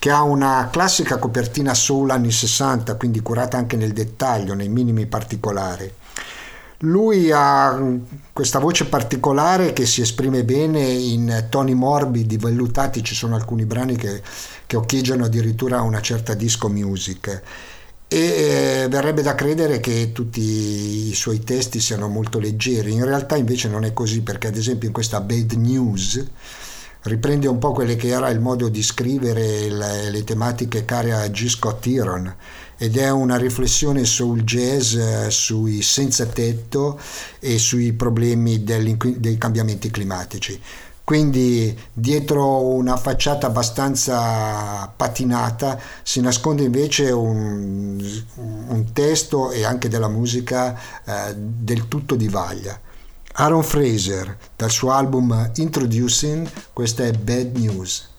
che 0.00 0.10
ha 0.10 0.22
una 0.22 0.68
classica 0.72 1.18
copertina 1.18 1.74
soul 1.74 2.10
anni 2.10 2.32
60, 2.32 2.96
quindi 2.96 3.20
curata 3.20 3.56
anche 3.56 3.76
nel 3.76 3.92
dettaglio, 3.92 4.54
nei 4.54 4.68
minimi 4.68 5.06
particolari. 5.06 5.88
Lui 6.78 7.30
ha 7.32 7.80
questa 8.32 8.58
voce 8.58 8.86
particolare 8.86 9.72
che 9.72 9.86
si 9.86 10.00
esprime 10.00 10.42
bene 10.42 10.82
in 10.82 11.46
toni 11.48 11.72
morbidi, 11.72 12.36
vellutati, 12.36 13.04
ci 13.04 13.14
sono 13.14 13.36
alcuni 13.36 13.64
brani 13.64 13.96
che, 13.96 14.20
che 14.66 14.76
occhieggiano 14.76 15.24
addirittura 15.24 15.82
una 15.82 16.00
certa 16.00 16.34
disco 16.34 16.68
music 16.68 17.42
e 18.08 18.18
eh, 18.18 18.88
verrebbe 18.88 19.22
da 19.22 19.34
credere 19.34 19.80
che 19.80 20.12
tutti 20.12 21.08
i 21.08 21.14
suoi 21.14 21.40
testi 21.40 21.80
siano 21.80 22.08
molto 22.08 22.38
leggeri, 22.38 22.92
in 22.92 23.04
realtà 23.04 23.36
invece 23.36 23.68
non 23.68 23.84
è 23.84 23.92
così 23.92 24.22
perché 24.22 24.48
ad 24.48 24.56
esempio 24.56 24.86
in 24.88 24.94
questa 24.94 25.20
Bad 25.20 25.52
News 25.52 26.24
riprende 27.02 27.48
un 27.48 27.58
po' 27.58 27.72
quelle 27.72 27.96
che 27.96 28.08
era 28.08 28.28
il 28.30 28.40
modo 28.40 28.68
di 28.68 28.82
scrivere 28.82 29.68
le, 29.68 30.10
le 30.10 30.24
tematiche 30.24 30.84
care 30.84 31.12
a 31.12 31.26
G. 31.28 31.48
Scott 31.48 31.86
Heron 31.86 32.34
ed 32.76 32.96
è 32.96 33.10
una 33.10 33.36
riflessione 33.36 34.04
sul 34.04 34.42
jazz 34.42 34.94
eh, 34.94 35.30
sui 35.30 35.82
senza 35.82 36.26
tetto 36.26 36.98
e 37.40 37.58
sui 37.58 37.92
problemi 37.92 38.62
dei 38.62 39.38
cambiamenti 39.38 39.90
climatici. 39.90 40.60
Quindi 41.04 41.78
dietro 41.92 42.60
una 42.62 42.96
facciata 42.96 43.46
abbastanza 43.46 44.90
patinata 44.96 45.78
si 46.02 46.22
nasconde 46.22 46.62
invece 46.62 47.10
un, 47.10 48.02
un 48.36 48.92
testo 48.94 49.50
e 49.50 49.64
anche 49.64 49.88
della 49.88 50.08
musica 50.08 50.74
eh, 51.04 51.34
del 51.36 51.88
tutto 51.88 52.14
di 52.14 52.28
vaglia. 52.28 52.80
Aaron 53.36 53.62
Fraser, 53.62 54.34
dal 54.56 54.70
suo 54.70 54.92
album 54.92 55.50
Introducing, 55.56 56.48
questa 56.72 57.04
è 57.04 57.12
Bad 57.12 57.56
News. 57.58 58.12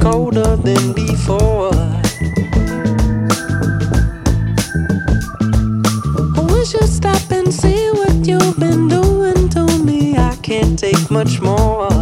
Colder 0.00 0.56
than 0.56 0.92
before. 0.92 1.70
I 6.36 6.46
wish 6.52 6.74
you'd 6.74 6.88
stop 6.88 7.30
and 7.30 7.52
see 7.52 7.90
what 7.90 8.26
you've 8.26 8.58
been 8.58 8.88
doing 8.88 9.48
to 9.50 9.66
me. 9.78 10.16
I 10.18 10.36
can't 10.42 10.78
take 10.78 11.10
much 11.10 11.40
more. 11.40 11.99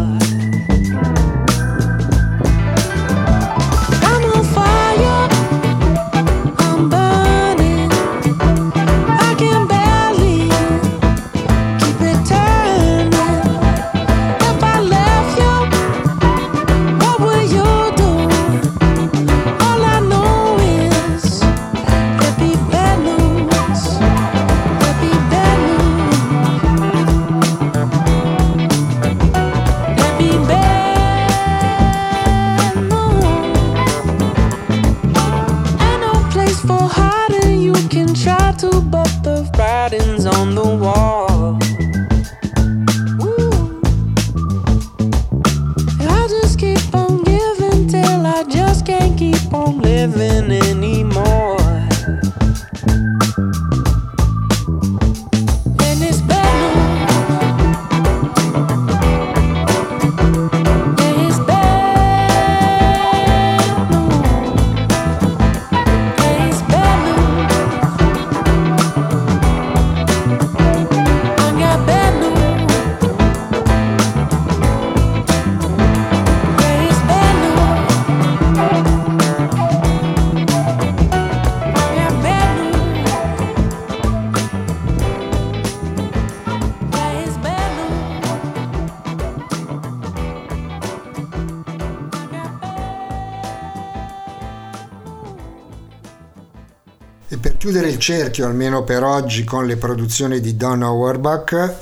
Cerchio, 97.98 98.46
almeno 98.46 98.84
per 98.84 99.02
oggi, 99.02 99.44
con 99.44 99.66
le 99.66 99.76
produzioni 99.76 100.40
di 100.40 100.56
Don 100.56 100.82
Auerbach, 100.82 101.74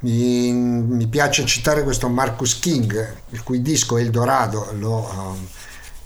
mi, 0.00 0.52
mi 0.52 1.06
piace 1.06 1.44
citare 1.44 1.82
questo 1.82 2.08
Marcus 2.08 2.58
King, 2.58 3.16
il 3.30 3.42
cui 3.42 3.62
disco 3.62 3.96
Eldorado 3.96 4.68
l'ho 4.78 5.10
um, 5.10 5.46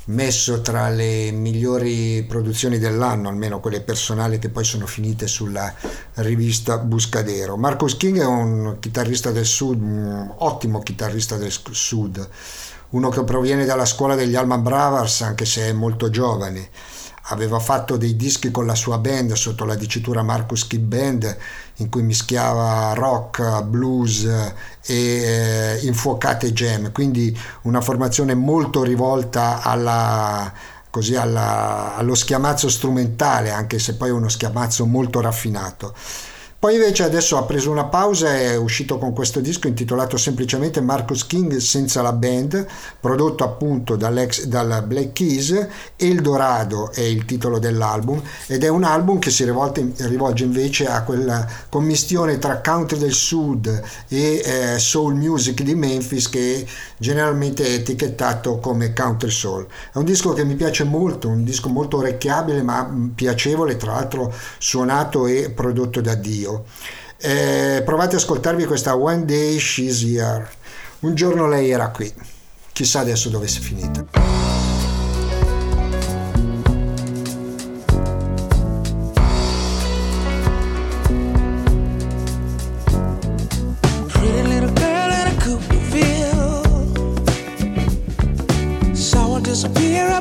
messo 0.07 0.61
tra 0.63 0.89
le 0.89 1.31
migliori 1.31 2.25
produzioni 2.27 2.79
dell'anno, 2.79 3.29
almeno 3.29 3.61
quelle 3.61 3.81
personali 3.81 4.39
che 4.39 4.49
poi 4.49 4.65
sono 4.65 4.87
finite 4.87 5.27
sulla 5.27 5.73
rivista 6.15 6.79
Buscadero. 6.79 7.57
Marcus 7.57 7.97
King 7.97 8.21
è 8.21 8.27
un 8.27 8.77
chitarrista 8.81 9.31
del 9.31 9.47
sud, 9.47 9.81
un 9.81 10.33
ottimo 10.39 10.81
chitarrista 10.81 11.37
del 11.37 11.53
sud, 11.53 12.29
uno 12.91 13.09
che 13.09 13.25
proviene 13.25 13.65
dalla 13.65 13.87
scuola 13.87 14.15
degli 14.15 14.37
Alman 14.37 14.63
Brothers, 14.63 15.23
anche 15.23 15.45
se 15.45 15.69
è 15.69 15.73
molto 15.73 16.09
giovane 16.09 16.69
aveva 17.27 17.59
fatto 17.59 17.97
dei 17.97 18.17
dischi 18.17 18.51
con 18.51 18.67
la 18.67 18.75
sua 18.75 18.99
band 18.99 19.33
sotto 19.33 19.65
la 19.65 19.77
dicitura 19.77 20.23
Marcus 20.23 20.67
Kid 20.67 20.83
Band 20.83 21.37
in 21.77 21.89
cui 21.89 22.03
mischiava 22.03 22.93
rock, 22.95 23.63
blues 23.63 24.25
e 24.25 24.53
eh, 24.87 25.79
infuocate 25.83 26.53
jam, 26.53 26.93
quindi 26.93 27.37
una 27.63 27.81
formazione 27.81 28.35
molto 28.35 28.83
rivolta 28.83 29.63
alla, 29.63 30.53
così 30.91 31.15
alla, 31.15 31.95
allo 31.97 32.15
schiamazzo 32.15 32.69
strumentale, 32.69 33.51
anche 33.51 33.79
se 33.79 33.95
poi 33.95 34.09
è 34.09 34.13
uno 34.13 34.29
schiamazzo 34.29 34.85
molto 34.87 35.21
raffinato. 35.21 35.95
Poi 36.63 36.75
invece 36.75 37.03
adesso 37.03 37.37
ha 37.37 37.43
preso 37.43 37.73
una 37.73 37.87
pausa 37.87 38.39
e 38.39 38.53
è 38.53 38.57
uscito 38.57 38.97
con 38.97 39.13
questo 39.13 39.41
disco 39.41 39.67
intitolato 39.67 40.17
semplicemente 40.17 40.81
Marcus 40.81 41.27
King 41.27 41.57
senza 41.57 42.03
la 42.03 42.13
band, 42.13 42.65
prodotto 43.01 43.43
appunto 43.43 43.97
dall'ex, 43.97 44.45
dal 44.45 44.85
Black 44.87 45.13
Keys, 45.13 45.67
Eldorado 45.97 46.93
è 46.93 47.01
il 47.01 47.25
titolo 47.25 47.59
dell'album 47.59 48.23
ed 48.47 48.63
è 48.63 48.69
un 48.69 48.85
album 48.85 49.19
che 49.19 49.31
si 49.31 49.43
rivolge, 49.43 49.93
rivolge 50.07 50.45
invece 50.45 50.87
a 50.87 51.03
quella 51.03 51.45
commistione 51.69 52.39
tra 52.39 52.61
country 52.61 52.97
del 52.97 53.13
sud 53.13 53.83
e 54.07 54.43
eh, 54.45 54.79
soul 54.79 55.17
music 55.17 55.63
di 55.63 55.75
Memphis 55.75 56.29
che 56.29 56.65
generalmente 56.97 57.65
è 57.65 57.73
etichettato 57.73 58.61
come 58.61 58.93
country 58.93 59.31
soul. 59.31 59.67
È 59.93 59.99
un 59.99 60.05
disco 60.05 60.33
che 60.33 60.45
mi 60.45 60.55
piace 60.55 60.85
molto, 60.85 61.27
un 61.27 61.43
disco 61.43 61.69
molto 61.69 61.97
orecchiabile 61.97 62.63
ma 62.63 62.89
piacevole, 63.13 63.77
tra 63.77 63.95
l'altro 63.95 64.33
suonato 64.59 65.27
e 65.27 65.51
prodotto 65.51 66.01
da 66.01 66.15
Dio. 66.15 66.51
Eh, 67.19 67.83
provate 67.85 68.17
ad 68.17 68.21
ascoltarvi 68.21 68.65
questa 68.65 68.97
One 68.97 69.25
Day 69.25 69.59
She's 69.59 70.03
Here. 70.03 70.49
Un 71.01 71.15
giorno 71.15 71.49
lei 71.49 71.71
era 71.71 71.91
qui. 71.91 72.13
Chissà 72.73 73.01
adesso 73.01 73.29
dove 73.29 73.47
si 73.49 73.59
è 73.59 73.63
finita. 73.63 74.05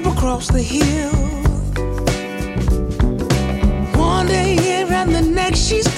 Across 0.04 0.52
the 0.52 0.62
hill. 0.62 1.12
One 3.98 4.28
day 4.28 4.56
here 4.56 4.88
and 4.94 5.14
the 5.14 5.22
next 5.22 5.68
she's 5.68 5.91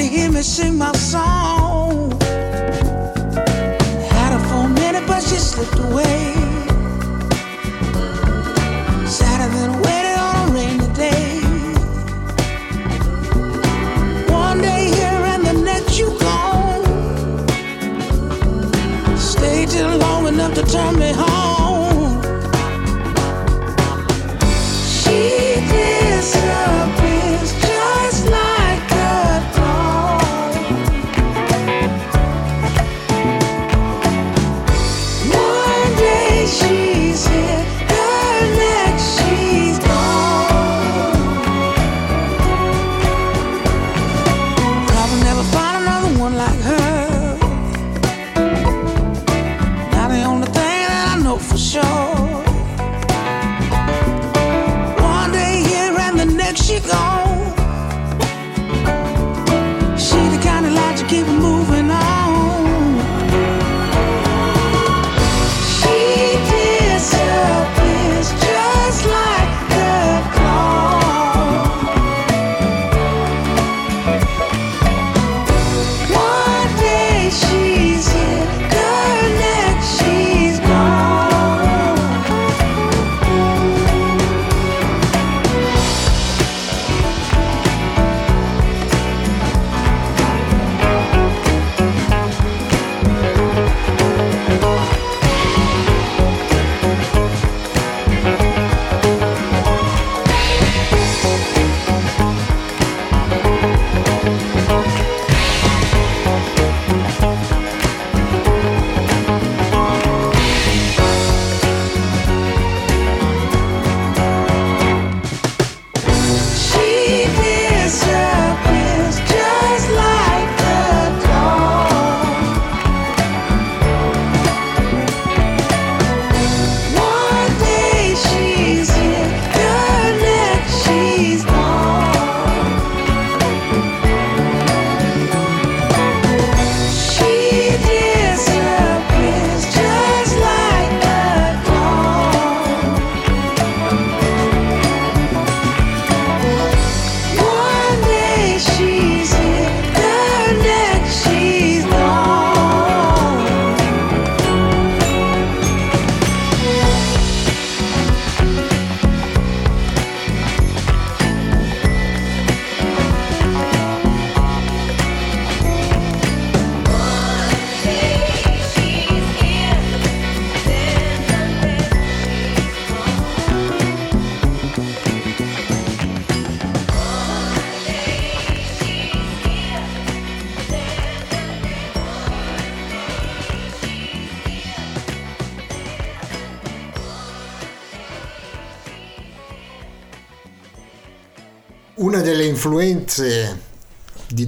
to 0.00 0.06
hear 0.06 0.30
me 0.30 0.40
sing 0.40 0.78
my 0.78 0.92
song. 0.92 2.10
Had 4.12 4.32
her 4.32 4.42
for 4.48 4.64
a 4.64 4.68
minute, 4.68 5.04
but 5.06 5.20
she 5.20 5.36
slipped 5.36 5.78
away. 5.78 6.39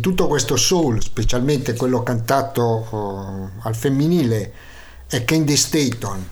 Tutto 0.03 0.27
questo 0.27 0.57
soul, 0.57 1.01
specialmente 1.01 1.75
quello 1.75 2.03
cantato 2.03 2.63
oh, 2.63 3.51
al 3.61 3.77
femminile, 3.77 4.53
è 5.07 5.25
Candy 5.25 5.57
Staton, 5.57 6.29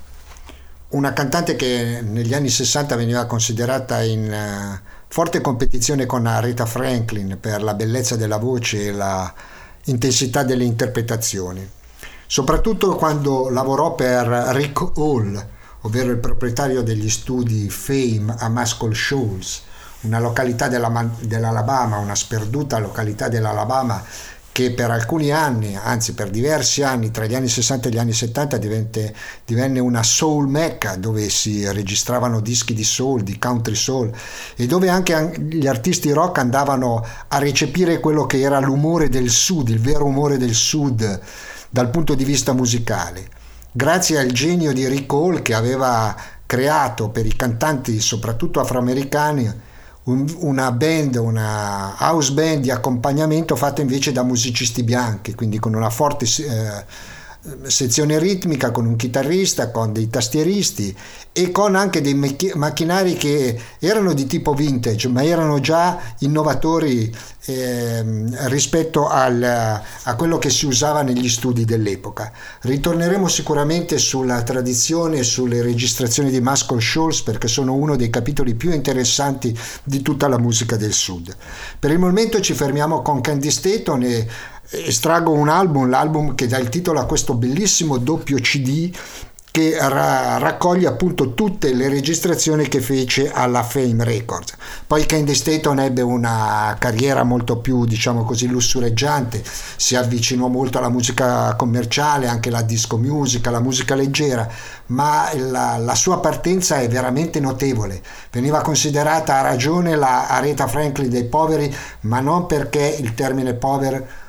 una 0.89 1.12
cantante 1.12 1.55
che 1.55 2.01
negli 2.03 2.35
anni 2.35 2.49
60 2.49 2.97
veniva 2.97 3.27
considerata 3.27 4.03
in 4.03 4.31
eh, 4.31 4.81
forte 5.07 5.41
competizione 5.41 6.05
con 6.05 6.27
Aretha 6.27 6.66
Franklin 6.66 7.39
per 7.41 7.62
la 7.62 7.75
bellezza 7.75 8.16
della 8.16 8.39
voce 8.39 8.87
e 8.87 8.93
la 8.93 9.33
intensità 9.85 10.43
delle 10.43 10.64
interpretazioni. 10.64 11.66
Soprattutto 12.27 12.97
quando 12.97 13.51
lavorò 13.51 13.95
per 13.95 14.27
Rick 14.27 14.99
Hall, 14.99 15.49
ovvero 15.83 16.11
il 16.11 16.18
proprietario 16.18 16.83
degli 16.83 17.09
studi 17.09 17.71
Fame 17.71 18.35
a 18.37 18.49
Muscle 18.49 18.95
Shoals, 18.95 19.62
una 20.03 20.18
località 20.18 20.68
della- 20.68 21.11
dell'Alabama, 21.20 21.98
una 21.98 22.14
sperduta 22.14 22.78
località 22.78 23.28
dell'Alabama 23.28 24.03
che 24.53 24.72
per 24.72 24.90
alcuni 24.90 25.30
anni, 25.30 25.76
anzi 25.76 26.12
per 26.12 26.28
diversi 26.28 26.82
anni, 26.82 27.11
tra 27.11 27.24
gli 27.24 27.34
anni 27.34 27.48
60 27.48 27.88
e 27.88 27.92
gli 27.92 27.98
anni 27.98 28.12
70 28.12 28.57
divenne, 28.59 29.14
divenne 29.44 29.78
una 29.78 30.03
soul 30.03 30.48
mecca 30.48 30.96
dove 30.96 31.28
si 31.30 31.66
registravano 31.70 32.40
dischi 32.40 32.74
di 32.74 32.82
soul, 32.82 33.22
di 33.22 33.38
country 33.38 33.76
soul 33.76 34.12
e 34.57 34.66
dove 34.66 34.88
anche 34.88 35.14
an- 35.14 35.30
gli 35.30 35.66
artisti 35.66 36.11
rock 36.11 36.38
andavano 36.38 37.07
a 37.28 37.38
recepire 37.38 38.01
quello 38.01 38.26
che 38.26 38.40
era 38.40 38.59
l'umore 38.59 39.09
del 39.09 39.30
sud, 39.30 39.68
il 39.68 39.80
vero 39.80 40.07
umore 40.07 40.36
del 40.36 40.55
sud 40.55 41.20
dal 41.70 41.90
punto 41.90 42.14
di 42.14 42.24
vista 42.24 42.53
musicale. 42.53 43.28
Grazie 43.70 44.18
al 44.18 44.32
genio 44.32 44.72
di 44.72 44.86
Rick 44.88 45.12
Hall 45.12 45.42
che 45.42 45.55
aveva 45.55 46.14
creato 46.44 47.11
per 47.11 47.24
i 47.24 47.36
cantanti 47.36 48.01
soprattutto 48.01 48.59
afroamericani 48.59 49.68
un- 50.11 50.35
una 50.41 50.73
band, 50.73 51.15
una 51.17 51.95
house 51.99 52.33
band 52.33 52.63
di 52.63 52.71
accompagnamento 52.71 53.57
fatta 53.57 53.81
invece 53.81 54.13
da 54.13 54.23
musicisti 54.23 54.83
bianchi, 54.83 55.35
quindi 55.35 55.59
con 55.59 55.75
una 55.75 55.91
forte 55.91 56.25
eh, 56.25 56.85
sezione 57.63 58.19
ritmica, 58.19 58.71
con 58.71 58.85
un 58.85 58.97
chitarrista, 58.97 59.71
con 59.71 59.95
dei 59.95 60.11
tastieristi 60.11 60.95
e 61.33 61.51
con 61.51 61.75
anche 61.75 62.03
dei 62.03 62.13
macchi- 62.15 62.53
macchinari 62.55 63.15
che 63.15 63.59
erano 63.79 64.13
di 64.13 64.27
tipo 64.27 64.53
vintage, 64.53 65.09
ma 65.09 65.25
erano 65.25 65.59
già 65.61 65.99
innovatori 66.19 67.11
ehm, 67.45 68.49
rispetto 68.49 69.09
al- 69.09 69.43
a 69.43 70.14
quello 70.16 70.38
che 70.38 70.51
si 70.51 70.66
usava 70.66 71.03
negli 71.03 71.28
studi 71.28 71.64
dell'epoca. 71.64 72.32
Ritorneremo 72.62 73.28
sicuramente 73.28 73.99
sulla 73.99 74.43
tradizione 74.43 75.18
e 75.18 75.22
sulle 75.22 75.62
registrazioni 75.62 76.30
di 76.30 76.41
Muscle 76.41 76.80
Shoals 76.80 77.22
perché 77.22 77.49
sono 77.49 77.74
uno 77.74 77.97
dei 77.97 78.11
capitoli 78.11 78.55
più 78.55 78.72
interessanti 78.72 79.57
di 79.82 80.03
tutta 80.03 80.28
la 80.28 80.38
musica 80.38 80.76
del 80.76 80.93
sud. 80.93 81.34
Per 81.78 81.91
il 81.91 81.99
momento 81.99 82.41
ci 82.41 82.55
fermiamo 82.55 83.03
con 83.03 83.20
Candy 83.20 83.51
Staton 83.51 84.03
e 84.03 84.28
estraggo 84.70 85.32
un 85.32 85.49
album, 85.49 85.88
l'album 85.88 86.34
che 86.34 86.47
dà 86.47 86.59
il 86.59 86.68
titolo 86.68 87.01
a 87.01 87.07
questo 87.07 87.34
bellissimo 87.34 87.99
doppio 87.99 88.38
CD 88.38 88.93
che 89.51 89.76
ra- 89.78 90.38
raccoglie 90.38 90.86
appunto 90.86 91.34
tutte 91.34 91.74
le 91.74 91.88
registrazioni 91.88 92.68
che 92.68 92.80
fece 92.80 93.30
alla 93.30 93.62
Fame 93.62 94.05
Records. 94.05 94.55
Poi 94.86 95.07
Candy 95.07 95.34
Staton 95.34 95.80
ebbe 95.80 96.03
una 96.03 96.76
carriera 96.78 97.24
molto 97.24 97.59
più, 97.59 97.84
diciamo 97.84 98.24
così, 98.24 98.46
lussureggiante, 98.46 99.42
si 99.76 99.96
avvicinò 99.96 100.46
molto 100.46 100.78
alla 100.78 100.88
musica 100.88 101.55
commerciale, 101.57 102.28
anche 102.28 102.51
la 102.51 102.62
disco 102.62 102.96
music, 102.96 103.46
alla 103.46 103.61
musica 103.61 103.94
leggera, 103.94 104.48
ma 104.86 105.28
la, 105.34 105.76
la 105.78 105.94
sua 105.94 106.20
partenza 106.20 106.78
è 106.80 106.88
veramente 106.88 107.40
notevole. 107.40 108.01
Veniva 108.30 108.61
considerata 108.61 109.38
a 109.38 109.42
ragione 109.42 109.96
la 109.96 110.28
Aretha 110.28 110.66
Franklin 110.68 111.11
dei 111.11 111.24
poveri, 111.24 111.74
ma 112.01 112.20
non 112.20 112.46
perché 112.46 112.96
il 112.98 113.14
termine 113.14 113.55
povero 113.55 114.20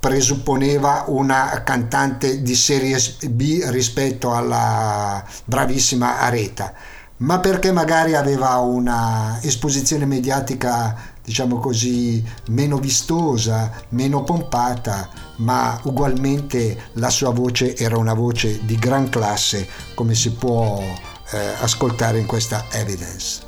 presupponeva 0.00 1.04
una 1.08 1.62
cantante 1.64 2.42
di 2.42 2.54
serie 2.54 2.96
B 3.28 3.64
rispetto 3.68 4.34
alla 4.34 5.24
bravissima 5.44 6.20
Areta, 6.20 6.72
ma 7.18 7.40
perché 7.40 7.72
magari 7.72 8.14
aveva 8.14 8.56
una 8.58 9.40
esposizione 9.42 10.06
mediatica, 10.06 10.96
diciamo 11.24 11.58
così, 11.58 12.24
meno 12.48 12.78
vistosa, 12.78 13.72
meno 13.90 14.22
pompata, 14.22 15.08
ma 15.36 15.80
ugualmente 15.84 16.90
la 16.94 17.10
sua 17.10 17.30
voce 17.30 17.76
era 17.76 17.98
una 17.98 18.14
voce 18.14 18.64
di 18.64 18.76
gran 18.76 19.08
classe, 19.08 19.68
come 19.94 20.14
si 20.14 20.30
può 20.32 20.80
eh, 20.80 21.54
ascoltare 21.60 22.18
in 22.20 22.26
questa 22.26 22.66
evidence. 22.70 23.46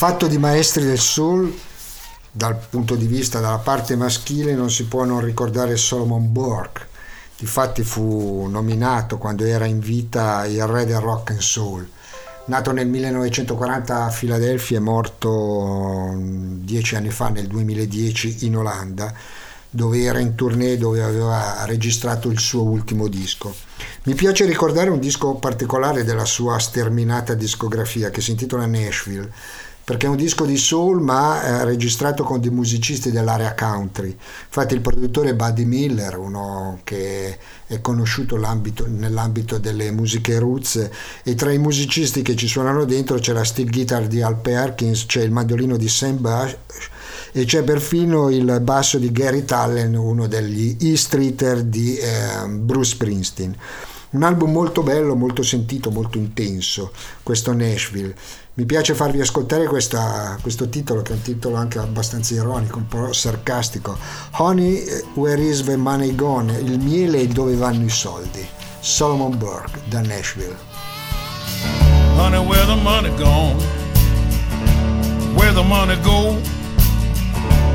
Fatto 0.00 0.28
di 0.28 0.38
maestri 0.38 0.86
del 0.86 0.98
soul, 0.98 1.54
dal 2.32 2.56
punto 2.70 2.94
di 2.94 3.04
vista 3.06 3.38
della 3.38 3.58
parte 3.58 3.96
maschile, 3.96 4.54
non 4.54 4.70
si 4.70 4.86
può 4.86 5.04
non 5.04 5.20
ricordare 5.20 5.76
Solomon 5.76 6.32
Burke, 6.32 6.86
Difatti 7.36 7.82
fu 7.82 8.46
nominato 8.48 9.18
quando 9.18 9.44
era 9.44 9.66
in 9.66 9.78
vita 9.78 10.46
il 10.46 10.66
re 10.66 10.86
del 10.86 11.00
rock 11.00 11.32
and 11.32 11.40
soul. 11.40 11.86
Nato 12.46 12.72
nel 12.72 12.86
1940 12.86 14.04
a 14.04 14.08
Filadelfia 14.08 14.78
e 14.78 14.80
morto 14.80 16.12
mm, 16.14 16.64
dieci 16.64 16.96
anni 16.96 17.10
fa, 17.10 17.28
nel 17.28 17.46
2010, 17.46 18.46
in 18.46 18.56
Olanda, 18.56 19.12
dove 19.68 20.00
era 20.00 20.18
in 20.18 20.34
tournée, 20.34 20.78
dove 20.78 21.02
aveva 21.02 21.66
registrato 21.66 22.30
il 22.30 22.38
suo 22.38 22.62
ultimo 22.62 23.06
disco. 23.06 23.54
Mi 24.04 24.14
piace 24.14 24.46
ricordare 24.46 24.88
un 24.88 24.98
disco 24.98 25.34
particolare 25.34 26.04
della 26.04 26.24
sua 26.24 26.58
sterminata 26.58 27.34
discografia 27.34 28.08
che 28.08 28.22
si 28.22 28.30
intitola 28.30 28.64
Nashville 28.64 29.30
perché 29.90 30.06
è 30.06 30.08
un 30.08 30.14
disco 30.14 30.44
di 30.44 30.56
soul 30.56 31.00
ma 31.00 31.42
eh, 31.42 31.64
registrato 31.64 32.22
con 32.22 32.40
dei 32.40 32.52
musicisti 32.52 33.10
dell'area 33.10 33.56
country. 33.56 34.16
Infatti 34.46 34.74
il 34.74 34.82
produttore 34.82 35.30
è 35.30 35.34
Buddy 35.34 35.64
Miller, 35.64 36.16
uno 36.16 36.78
che 36.84 37.36
è 37.66 37.80
conosciuto 37.80 38.36
nell'ambito 38.86 39.58
delle 39.58 39.90
musiche 39.90 40.38
roots 40.38 40.90
e 41.24 41.34
tra 41.34 41.50
i 41.50 41.58
musicisti 41.58 42.22
che 42.22 42.36
ci 42.36 42.46
suonano 42.46 42.84
dentro 42.84 43.18
c'è 43.18 43.32
la 43.32 43.42
steel 43.42 43.68
guitar 43.68 44.06
di 44.06 44.22
Al 44.22 44.36
Perkins, 44.36 45.06
c'è 45.06 45.22
il 45.22 45.32
mandolino 45.32 45.76
di 45.76 45.88
Sam 45.88 46.20
Bush 46.20 46.56
e 47.32 47.44
c'è 47.44 47.64
perfino 47.64 48.30
il 48.30 48.60
basso 48.62 48.96
di 48.96 49.10
Gary 49.10 49.44
Tallen, 49.44 49.96
uno 49.96 50.28
degli 50.28 50.76
E-Streeter 50.78 51.64
di 51.64 51.96
eh, 51.96 52.46
Bruce 52.46 52.90
Springsteen. 52.90 53.56
Un 54.10 54.24
album 54.24 54.50
molto 54.50 54.82
bello, 54.82 55.14
molto 55.14 55.44
sentito, 55.44 55.92
molto 55.92 56.18
intenso, 56.18 56.92
questo 57.22 57.52
Nashville. 57.52 58.12
Mi 58.54 58.66
piace 58.66 58.94
farvi 58.94 59.20
ascoltare 59.20 59.66
questa, 59.66 60.36
questo 60.42 60.68
titolo, 60.68 61.02
che 61.02 61.12
è 61.12 61.14
un 61.14 61.22
titolo 61.22 61.54
anche 61.54 61.78
abbastanza 61.78 62.34
ironico, 62.34 62.78
un 62.78 62.88
po' 62.88 63.12
sarcastico. 63.12 63.96
Honey, 64.32 64.82
where 65.14 65.40
is 65.40 65.62
the 65.62 65.76
money 65.76 66.12
gone? 66.16 66.52
Il 66.58 66.80
miele 66.80 67.20
e 67.20 67.28
dove 67.28 67.54
vanno 67.54 67.84
i 67.84 67.88
soldi? 67.88 68.44
Solomon 68.80 69.38
Burke 69.38 69.80
da 69.88 70.00
Nashville. 70.00 70.56
Honey, 72.16 72.44
where 72.44 72.66
the 72.66 72.74
money 72.74 73.10
gone? 73.16 73.56
Where 75.36 75.52
the 75.52 75.62
money 75.62 75.96
go? 76.02 76.36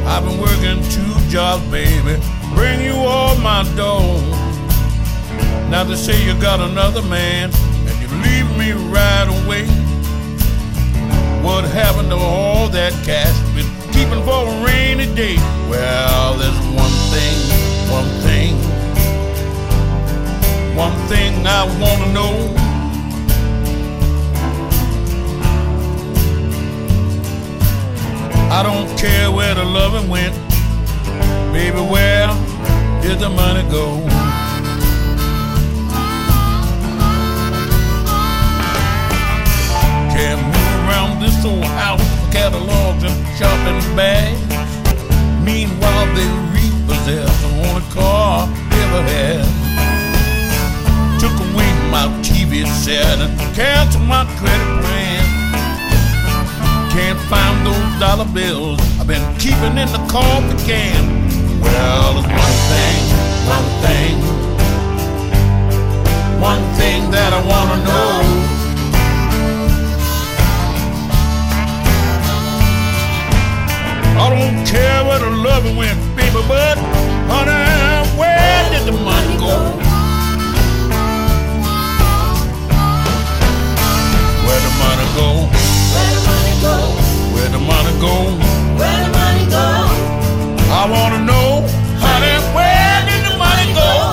I've 0.06 0.26
been 0.26 0.40
working 0.40 0.84
two 0.90 1.30
jobs, 1.30 1.64
baby. 1.72 2.20
Bring 2.54 2.82
you 2.82 2.96
all 2.96 3.38
my 3.38 3.64
dough. 3.76 4.20
Now 5.70 5.86
they 5.86 5.96
say 5.96 6.22
you 6.26 6.36
got 6.42 6.60
another 6.60 7.02
man, 7.02 7.50
and 7.88 8.02
you 8.02 8.10
leave 8.22 8.58
me 8.58 8.74
right 8.92 9.28
away. 9.46 9.85
What 11.46 11.64
happened 11.66 12.10
to 12.10 12.16
all 12.16 12.70
that 12.70 12.92
cash 13.06 13.38
been 13.54 13.70
keeping 13.94 14.24
for 14.26 14.48
a 14.50 14.66
rainy 14.66 15.06
day? 15.14 15.36
Well, 15.70 16.34
there's 16.40 16.60
one 16.74 16.96
thing, 17.14 17.38
one 17.98 18.10
thing, 18.26 18.56
one 20.76 20.96
thing 21.08 21.46
I 21.46 21.64
wanna 21.80 22.12
know. 22.14 22.34
I 28.52 28.64
don't 28.64 28.90
care 28.98 29.30
where 29.32 29.54
the 29.54 29.66
loving 29.66 30.10
went, 30.10 30.34
baby. 31.54 31.80
Where 31.80 32.28
did 33.04 33.20
the 33.20 33.30
money 33.30 33.62
go? 33.70 34.15
Around 41.46 41.62
this 41.62 41.64
old 41.64 41.66
house, 41.66 42.02
catalogs 42.32 43.04
and 43.04 43.38
shopping 43.38 43.96
bags. 43.96 44.40
Meanwhile, 45.44 46.08
they 46.16 46.28
repossess 46.54 47.30
the 47.42 47.48
only 47.68 47.86
car 47.94 48.48
I 48.48 48.52
ever 48.84 49.04
had. 49.04 49.46
Took 51.20 51.32
away 51.32 51.70
my 51.90 52.08
TV 52.22 52.66
set 52.68 53.20
and 53.20 53.56
canceled 53.56 54.08
my 54.08 54.26
credit 54.38 54.82
plan. 54.82 55.24
Can't 56.92 57.20
find 57.30 57.66
those 57.66 58.00
dollar 58.00 58.26
bills 58.34 58.80
I've 59.00 59.08
been 59.08 59.26
keeping 59.38 59.78
in 59.78 59.92
the 59.92 60.04
coffee 60.10 60.58
can. 60.66 61.30
Well, 61.62 62.14
there's 62.14 62.28
one 62.28 62.58
thing, 62.72 63.02
one 63.56 63.70
thing, 63.84 64.16
one 66.42 66.64
thing 66.76 67.12
that 67.12 67.34
I 67.34 67.42
wanna 67.46 67.84
know. 67.84 68.65
I 74.18 74.30
don't 74.30 74.66
care 74.66 75.04
where 75.06 75.20
the 75.20 75.30
love 75.30 75.66
went, 75.78 76.00
baby, 76.16 76.42
but 76.48 76.78
honey, 77.28 78.10
where 78.18 78.70
did 78.72 78.86
the 78.88 78.94
money 78.94 79.36
go? 79.38 79.56
Where 84.46 84.62
the 84.66 84.72
money 84.84 85.08
go? 85.20 85.30
Where 85.94 86.12
the 86.16 86.22
money 86.32 86.56
go? 86.64 86.76
Where 87.36 87.50
the 87.50 87.60
money 87.60 87.94
go? 88.00 88.16
Where 88.80 89.00
the 89.04 89.12
money 89.20 89.46
go? 89.52 89.66
I 90.72 90.88
wanna 90.90 91.20
know, 91.26 91.68
honey, 92.00 92.36
where 92.56 92.98
did 93.10 93.22
the 93.30 93.38
money 93.38 93.74
go? 93.74 94.05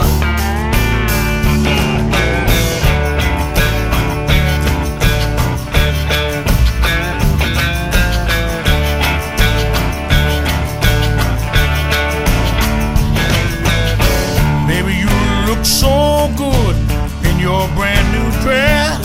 Dress. 18.43 18.99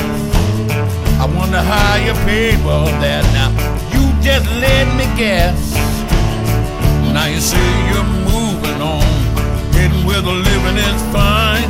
I 1.21 1.25
wonder 1.25 1.61
how 1.61 1.95
you 1.95 2.13
paid 2.25 2.57
for 2.65 2.85
that. 3.01 3.23
Now 3.37 3.49
you 3.93 4.03
just 4.21 4.45
let 4.61 4.85
me 4.97 5.05
guess. 5.15 5.57
Now 7.13 7.25
you 7.25 7.39
say 7.39 7.67
you're 7.89 8.11
moving 8.29 8.81
on, 8.81 9.05
heading 9.73 10.05
where 10.05 10.21
the 10.21 10.33
living 10.33 10.77
is 10.77 11.01
fine. 11.13 11.69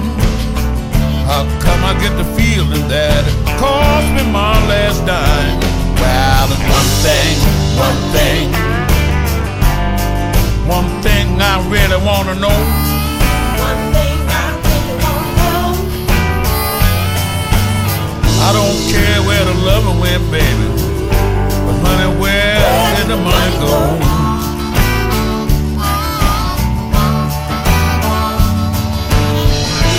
How 1.28 1.44
come 1.60 1.82
I 1.84 1.94
get 2.00 2.16
the 2.16 2.28
feeling 2.40 2.88
that 2.88 3.24
it 3.28 3.38
cost 3.60 4.08
me 4.16 4.24
my 4.32 4.56
last 4.72 5.06
dime? 5.06 5.60
Well, 6.00 6.48
there's 6.48 6.64
one 6.72 6.92
thing, 7.04 7.36
one 7.76 8.00
thing, 8.16 8.46
one 10.68 10.90
thing 11.04 11.28
I 11.40 11.56
really 11.68 12.00
wanna 12.06 12.36
know. 12.40 12.87
Where 19.38 19.54
the 19.54 19.60
loving 19.62 20.00
went, 20.00 20.32
baby. 20.32 20.68
But 21.66 21.78
honey, 21.86 22.10
where 22.20 22.58
did 22.98 23.08
the 23.08 23.18
money 23.18 23.52
go? 23.62 23.74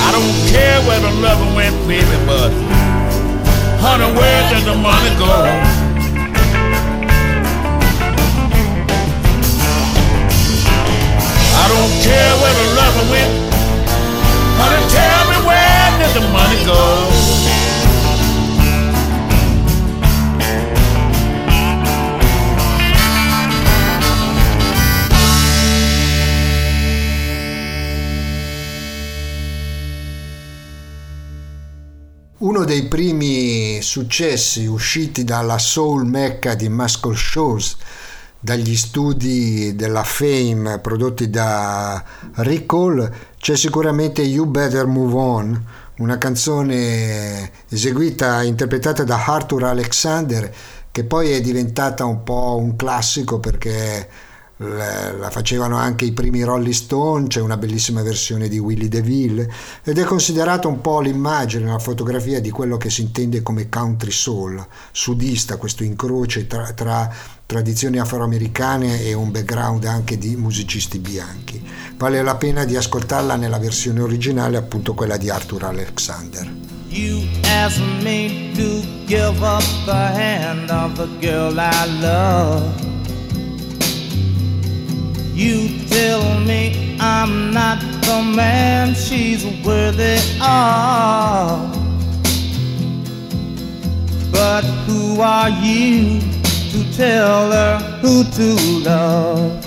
I 0.07 0.11
don't 0.11 0.35
care 0.51 0.79
where 0.89 1.01
the 1.01 1.13
loving 1.23 1.55
went, 1.55 1.77
baby, 1.87 2.19
but 2.27 2.51
honey, 3.79 4.11
where 4.19 4.43
did 4.51 4.65
the 4.67 4.75
money 4.75 5.13
go? 5.23 5.31
I 11.55 11.65
don't 11.71 11.95
care 12.03 12.33
where 12.43 12.55
the 12.59 12.67
loving 12.75 13.09
went. 13.15 13.33
Honey, 14.59 14.83
tell 14.91 15.23
me 15.31 15.39
where 15.47 15.91
did 16.01 16.11
the 16.23 16.27
money 16.33 16.59
go? 16.67 17.18
Uno 32.41 32.65
dei 32.65 32.85
primi 32.85 33.83
successi 33.83 34.65
usciti 34.65 35.25
dalla 35.25 35.59
soul 35.59 36.07
mecca 36.07 36.55
di 36.55 36.69
Muscle 36.69 37.17
Shoals, 37.17 37.77
dagli 38.39 38.77
studi 38.77 39.75
della 39.75 40.05
Fame 40.05 40.79
prodotti 40.79 41.31
da 41.31 42.01
Rick 42.37 42.73
Hall, 42.73 43.13
c'è 43.39 43.57
sicuramente 43.57 44.23
You 44.23 44.47
Better 44.47 44.87
Move 44.87 45.15
On, 45.17 45.65
una 45.97 46.17
canzone 46.17 47.51
eseguita, 47.69 48.45
interpretata 48.45 49.03
da 49.03 49.25
Arthur 49.27 49.65
Alexander, 49.65 50.55
che 50.93 51.03
poi 51.03 51.33
è 51.33 51.41
diventata 51.41 52.05
un 52.05 52.23
po' 52.23 52.57
un 52.57 52.77
classico 52.77 53.41
perché 53.41 54.09
la, 54.59 55.31
facevano 55.31 55.77
anche 55.77 56.05
i 56.05 56.13
primi 56.13 56.43
Rolling 56.43 56.73
Stone, 56.73 57.27
c'è 57.29 57.41
una 57.41 57.57
bellissima 57.57 58.03
versione 58.03 58.49
di 58.49 58.59
Willie 58.59 58.89
DeVille 58.89 59.51
ed 59.85 59.99
è 59.99 60.05
considerata 60.05 60.69
un 60.69 60.81
po' 60.81 61.01
l'immagine, 61.01 61.67
la 61.67 61.79
fotografia 61.79 62.41
di 62.41 62.51
quello 62.51 62.77
che 62.77 62.91
si 62.91 63.03
intende 63.03 63.43
come 63.43 63.69
country 63.69 64.11
soul, 64.11 64.65
sudista, 64.91 65.57
questo 65.57 65.85
incrocio 65.85 66.45
tra, 66.47 66.73
tra 66.73 67.15
tradizioni 67.47 67.99
afroamericane 67.99 69.05
e 69.05 69.15
un 69.15 69.31
background 69.31 69.85
anche 69.85 70.19
di 70.19 70.37
musicisti 70.37 70.99
bianchi. 70.99 71.65
Vale 71.97 72.23
la 72.23 72.37
pena 72.37 72.65
di 72.65 72.77
ascoltarla 72.77 73.37
nella 73.37 73.59
versione 73.59 74.01
originale, 74.01 74.57
appunto 74.57 74.95
quella 74.95 75.17
di 75.17 75.31
Arthur 75.31 75.65
Alexander. 75.65 76.53
You 76.89 77.27
ask 77.45 77.79
me 78.03 78.51
to 78.55 78.83
give 79.07 79.41
up 79.41 79.63
the 79.85 79.93
hand 79.93 80.71
of 80.71 80.95
the 80.95 81.09
girl 81.21 81.57
I 81.59 82.01
love. 82.01 82.98
You 85.39 85.69
tell 85.87 86.41
me 86.41 86.97
I'm 86.99 87.53
not 87.53 87.79
the 88.03 88.25
man 88.35 88.93
she's 88.93 89.47
worthy 89.65 90.19
of. 90.43 91.71
But 94.33 94.63
who 94.85 95.21
are 95.21 95.49
you 95.49 96.21
to 96.73 96.93
tell 96.93 97.53
her 97.53 97.79
who 98.01 98.25
to 98.25 98.55
love? 98.83 99.65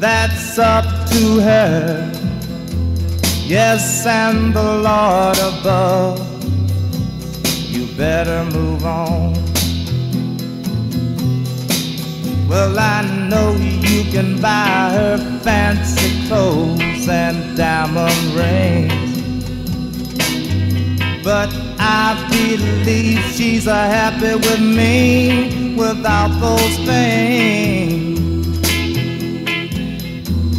That's 0.00 0.58
up 0.58 0.86
to 1.10 1.40
her. 1.40 2.10
Yes, 3.44 4.06
and 4.06 4.54
the 4.54 4.62
Lord 4.62 5.38
above. 5.40 6.18
You 7.70 7.86
better 7.98 8.46
move 8.46 8.86
on. 8.86 9.47
Well, 12.48 12.78
I 12.78 13.02
know 13.28 13.54
you 13.56 14.10
can 14.10 14.40
buy 14.40 14.88
her 14.90 15.18
fancy 15.42 16.26
clothes 16.26 17.06
and 17.06 17.54
diamond 17.54 18.34
rings. 18.34 19.18
But 21.22 21.50
I 21.78 22.16
believe 22.30 23.20
she's 23.34 23.66
a 23.66 23.74
happy 23.74 24.36
with 24.36 24.60
me 24.60 25.74
without 25.76 26.28
those 26.40 26.76
things. 26.86 28.18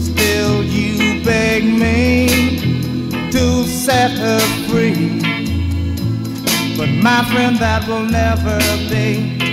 Still, 0.06 0.64
you 0.64 1.24
beg 1.24 1.64
me 1.64 3.32
to 3.32 3.64
set 3.64 4.12
her 4.12 4.40
free. 4.70 5.22
But 6.78 6.90
my 7.02 7.26
friend, 7.32 7.58
that 7.58 7.88
will 7.88 8.06
never 8.06 8.60
be. 8.92 9.49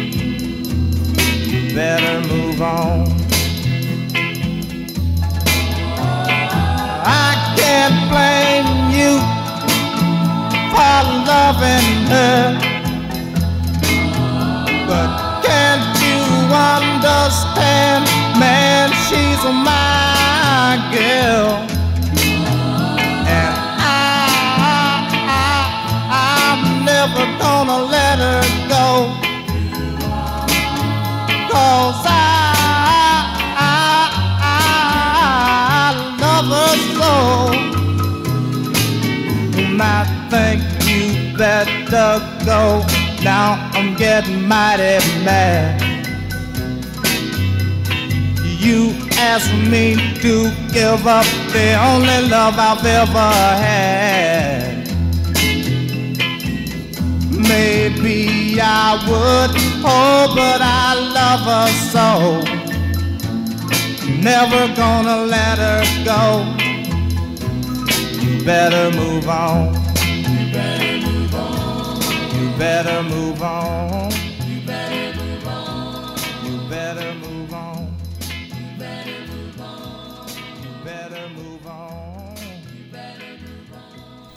Better 1.76 2.26
move 2.26 2.62
on. 2.62 3.04
I 7.04 7.36
can't 7.58 7.98
blame 8.08 8.88
you 8.96 9.20
for 10.72 10.98
loving 11.28 11.90
her. 12.08 12.56
But 14.88 15.10
can't 15.44 15.84
you 16.00 16.20
understand, 16.72 18.06
man, 18.40 18.88
she's 19.04 19.44
my 19.44 20.80
girl. 20.96 21.66
Never 26.84 27.26
gonna 27.38 27.78
let 27.84 28.18
her 28.18 28.68
go. 28.68 29.25
Better 41.36 42.18
go. 42.44 42.84
Now 43.22 43.70
I'm 43.72 43.94
getting 43.96 44.46
mighty 44.48 44.98
mad. 45.24 45.82
You 48.58 48.94
asked 49.12 49.52
me 49.70 49.94
to 50.22 50.50
give 50.72 51.06
up 51.06 51.26
the 51.52 51.68
only 51.90 52.28
love 52.28 52.54
I've 52.58 52.84
ever 52.84 53.30
had. 53.64 54.25
Maybe 57.58 58.60
I 58.60 59.00
would, 59.08 59.50
oh, 59.82 60.30
but 60.36 60.60
I 60.60 60.92
love 61.18 61.44
her 61.54 61.68
so. 61.94 62.06
Never 64.20 64.62
gonna 64.76 65.24
let 65.24 65.56
her 65.56 65.82
go. 66.04 66.44
You 68.20 68.44
better 68.44 68.94
move 68.94 69.26
on. 69.26 69.72
You 70.04 70.52
better 70.52 70.98
move 71.06 71.34
on. 71.34 72.02
You 72.36 72.58
better 72.58 73.02
move 73.04 73.40
on. 73.40 74.15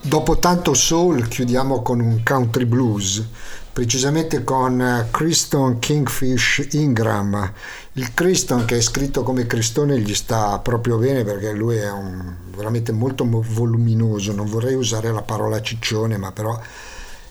Dopo 0.10 0.40
tanto 0.40 0.74
soul 0.74 1.28
chiudiamo 1.28 1.84
con 1.84 2.00
un 2.00 2.24
country 2.24 2.66
blues, 2.66 3.24
precisamente 3.72 4.44
con 4.44 4.82
eh, 4.82 5.08
Criston 5.12 5.78
Kingfish 5.78 6.70
Ingram. 6.72 7.54
Il 7.94 8.16
Criston 8.16 8.66
che 8.66 8.78
è 8.78 8.82
scritto 8.82 9.22
come 9.22 9.46
Cristone 9.46 10.00
gli 10.00 10.16
sta 10.16 10.58
proprio 10.58 10.98
bene 10.98 11.24
perché 11.24 11.52
lui 11.52 11.76
è 11.76 11.92
un, 11.92 12.34
veramente 12.56 12.92
molto 12.92 13.24
mo- 13.24 13.46
voluminoso, 13.50 14.34
non 14.34 14.48
vorrei 14.48 14.74
usare 14.74 15.12
la 15.12 15.22
parola 15.22 15.62
ciccione, 15.62 16.18
ma 16.18 16.32
però 16.32 16.60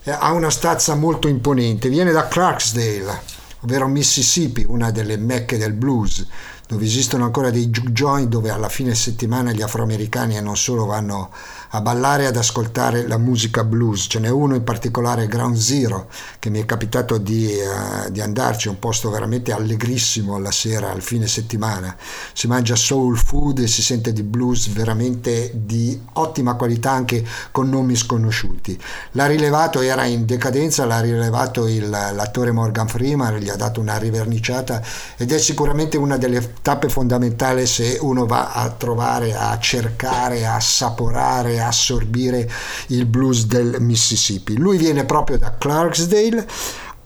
eh, 0.03 0.11
ha 0.11 0.31
una 0.31 0.49
stazza 0.49 0.95
molto 0.95 1.27
imponente. 1.27 1.89
Viene 1.89 2.13
da 2.13 2.29
Clarksdale, 2.29 3.21
ovvero 3.59 3.89
Mississippi, 3.89 4.63
una 4.65 4.89
delle 4.89 5.17
mecche 5.17 5.57
del 5.57 5.73
blues, 5.73 6.25
dove 6.69 6.85
esistono 6.85 7.23
ancora 7.23 7.49
dei 7.49 7.71
juke 7.71 7.91
joint 7.91 8.27
dove 8.27 8.51
alla 8.51 8.69
fine 8.69 8.93
settimana 8.93 9.51
gli 9.51 9.63
afroamericani 9.63 10.37
e 10.37 10.41
non 10.41 10.55
solo 10.55 10.85
vanno 10.85 11.31
a 11.69 11.81
ballare 11.81 12.23
e 12.23 12.25
ad 12.27 12.37
ascoltare 12.37 13.07
la 13.07 13.17
musica 13.17 13.63
blues. 13.63 14.05
Ce 14.07 14.19
n'è 14.19 14.29
uno 14.29 14.53
in 14.53 14.63
particolare, 14.63 15.25
Ground 15.25 15.55
Zero, 15.55 16.09
che 16.37 16.51
mi 16.51 16.61
è 16.61 16.65
capitato 16.65 17.17
di, 17.17 17.51
eh, 17.51 18.11
di 18.11 18.21
andarci, 18.21 18.67
è 18.67 18.69
un 18.69 18.77
posto 18.77 19.09
veramente 19.09 19.51
allegrissimo 19.51 20.35
alla 20.35 20.51
sera, 20.51 20.91
al 20.91 21.01
fine 21.01 21.25
settimana. 21.25 21.95
Si 22.33 22.45
mangia 22.45 22.75
soul 22.75 23.17
food 23.17 23.59
e 23.59 23.67
si 23.67 23.81
sente 23.81 24.13
di 24.13 24.21
blues 24.21 24.69
veramente 24.69 25.51
di 25.55 25.99
ottima 26.13 26.53
qualità 26.53 26.91
anche 26.91 27.25
con 27.49 27.67
nomi 27.67 27.95
sconosciuti. 27.95 28.79
L'ha 29.13 29.25
rilevato, 29.25 29.81
era 29.81 30.05
in 30.05 30.27
decadenza, 30.27 30.85
l'ha 30.85 30.99
rilevato 30.99 31.65
il- 31.65 31.89
l'attore 31.89 32.51
Morgan 32.51 32.87
Freeman, 32.87 33.37
gli 33.37 33.49
ha 33.49 33.55
dato 33.55 33.79
una 33.79 33.97
riverniciata 33.97 34.83
ed 35.17 35.31
è 35.31 35.39
sicuramente 35.39 35.97
una 35.97 36.17
delle 36.17 36.57
tappe 36.61 36.89
fondamentali 36.89 37.65
se 37.65 37.97
uno 38.01 38.25
va 38.25 38.51
a 38.51 38.69
trovare, 38.69 39.35
a 39.35 39.57
cercare, 39.59 40.45
a 40.45 40.55
assaporare, 40.55 41.59
a 41.59 41.67
assorbire 41.67 42.49
il 42.87 43.05
blues 43.05 43.45
del 43.45 43.77
Mississippi. 43.79 44.57
Lui 44.57 44.77
viene 44.77 45.05
proprio 45.05 45.37
da 45.37 45.55
Clarksdale 45.57 46.47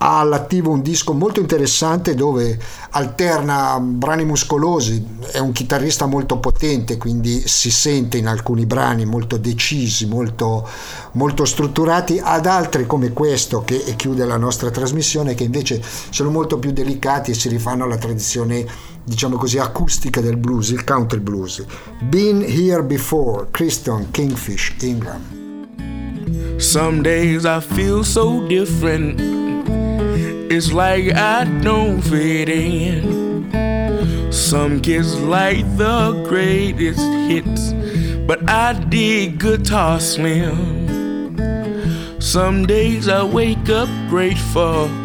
ha 0.06 0.20
all'attivo 0.20 0.70
un 0.70 0.82
disco 0.82 1.14
molto 1.14 1.40
interessante 1.40 2.14
dove 2.14 2.60
alterna 2.90 3.80
brani 3.80 4.26
muscolosi, 4.26 5.02
è 5.32 5.40
un 5.40 5.54
chitarrista 5.54 6.08
molto 6.08 6.40
potente, 6.40 6.98
quindi 6.98 7.48
si 7.48 7.72
sente 7.72 8.18
in 8.18 8.28
alcuni 8.28 8.66
brani 8.66 9.06
molto 9.06 9.38
decisi, 9.38 10.06
molto, 10.06 10.68
molto 11.14 11.46
strutturati, 11.46 12.20
ad 12.22 12.46
altri 12.46 12.86
come 12.86 13.14
questo 13.14 13.64
che 13.64 13.82
chiude 13.96 14.26
la 14.26 14.36
nostra 14.36 14.70
trasmissione 14.72 15.36
che 15.36 15.46
invece 15.46 15.82
sono 16.10 16.30
molto 16.30 16.60
più 16.60 16.74
delicati 16.74 17.32
e 17.32 17.36
si 17.36 17.48
rifanno 17.48 17.86
alla 17.86 17.98
tradizione 17.98 18.66
diciamo 19.04 19.38
così 19.38 19.58
acustica 19.58 20.22
del 20.22 20.38
blues, 20.38 20.70
il 20.70 20.84
country 20.84 21.20
blues. 21.20 21.66
Been 22.10 22.42
Here 22.42 22.84
Before, 22.84 23.48
Christian 23.52 24.10
Kingfish 24.12 24.74
Ingram. 24.82 25.22
Some 26.58 27.02
days 27.02 27.46
I 27.46 27.60
feel 27.60 28.04
so 28.04 28.46
different. 28.48 29.20
It's 30.52 30.72
like 30.72 31.14
I 31.14 31.46
don't 31.62 32.02
fit 32.02 32.48
in. 32.48 33.52
Some 34.32 34.80
kids 34.82 35.20
like 35.20 35.66
the 35.78 36.24
greatest 36.28 37.02
hits, 37.28 37.74
but 38.26 38.48
I 38.50 38.74
dig 38.74 39.40
Guitar 39.40 40.00
Slim. 40.00 41.38
Some 42.20 42.66
days 42.66 43.08
I 43.08 43.24
wake 43.24 43.70
up 43.70 43.90
grateful. 44.10 45.03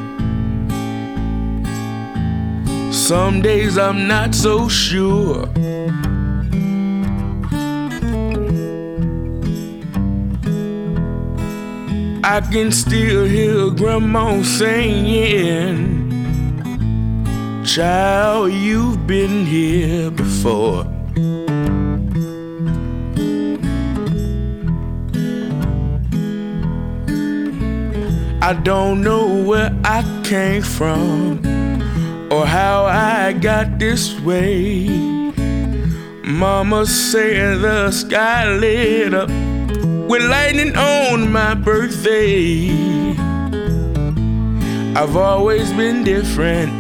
Some 3.09 3.41
days 3.41 3.79
I'm 3.79 4.07
not 4.07 4.35
so 4.35 4.69
sure. 4.69 5.49
I 12.23 12.43
can 12.53 12.71
still 12.71 13.25
hear 13.25 13.71
grandma 13.71 14.43
saying, 14.43 16.13
Child, 17.65 18.53
you've 18.53 19.07
been 19.07 19.47
here 19.47 20.11
before. 20.11 20.85
I 28.43 28.53
don't 28.53 29.01
know 29.01 29.45
where 29.45 29.75
I 29.83 30.03
came 30.25 30.61
from 30.61 31.58
or 32.31 32.47
how 32.47 32.85
I 32.85 33.33
got 33.33 33.79
this 33.79 34.19
way. 34.21 34.89
Mama 36.25 36.85
said 36.87 37.61
the 37.63 37.91
sky 37.91 38.47
lit 38.53 39.15
up 39.15 39.29
with 40.09 40.23
lightning 40.23 40.77
on 40.77 41.33
my 41.33 41.55
birthday. 41.55 42.69
I've 44.95 45.17
always 45.17 45.73
been 45.73 46.05
different. 46.05 46.73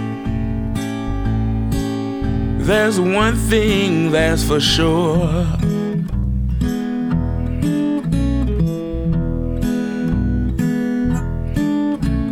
There's 2.60 3.00
one 3.00 3.36
thing 3.36 4.10
that's 4.10 4.44
for 4.44 4.60
sure. 4.60 5.57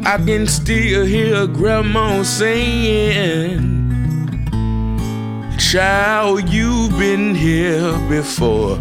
I 0.07 0.19
can 0.19 0.47
still 0.47 1.05
hear 1.05 1.49
grandma 1.49 2.23
saying, 2.23 3.59
Child, 5.59 6.49
you've 6.49 6.97
been 6.97 7.35
here 7.35 7.91
before. 8.09 8.77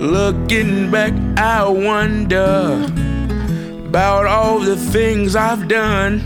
Looking 0.00 0.90
back, 0.90 1.12
I 1.36 1.68
wonder 1.68 2.90
about 3.86 4.24
all 4.24 4.60
the 4.60 4.76
things 4.76 5.36
I've 5.36 5.68
done. 5.68 6.22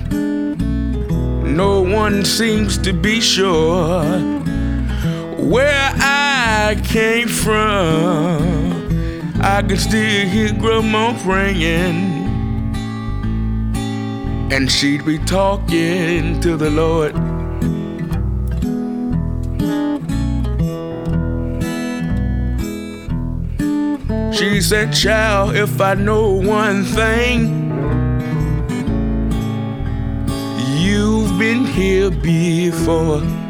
No 1.57 1.83
one 1.83 2.25
seems 2.25 2.79
to 2.79 2.93
be 2.93 3.21
sure 3.21 4.05
where 5.37 5.93
I 5.97 6.28
came 6.85 7.29
from. 7.29 8.59
I 9.41 9.63
can 9.63 9.77
still 9.77 10.27
hear 10.29 10.53
grandma 10.53 11.17
praying, 11.23 11.97
and 14.53 14.71
she'd 14.71 15.05
be 15.05 15.19
talking 15.19 16.41
to 16.41 16.57
the 16.57 16.71
Lord. 16.71 17.15
She 24.35 24.61
said, 24.61 24.93
Child, 24.93 25.57
if 25.57 25.81
I 25.81 25.95
know 25.95 26.33
one 26.33 26.85
thing, 26.85 27.39
you've 30.81 31.39
been 31.39 31.65
here 31.65 32.11
before. 32.11 33.47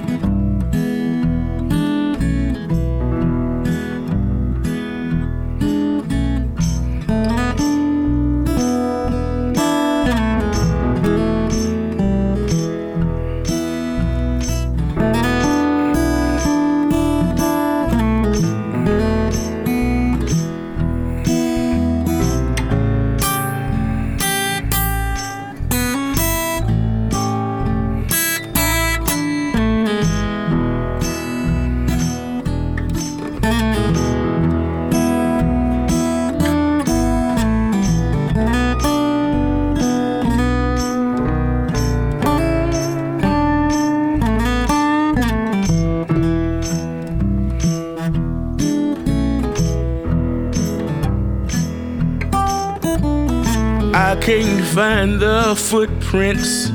Find 54.79 55.19
the 55.19 55.57
footprints. 55.57 56.71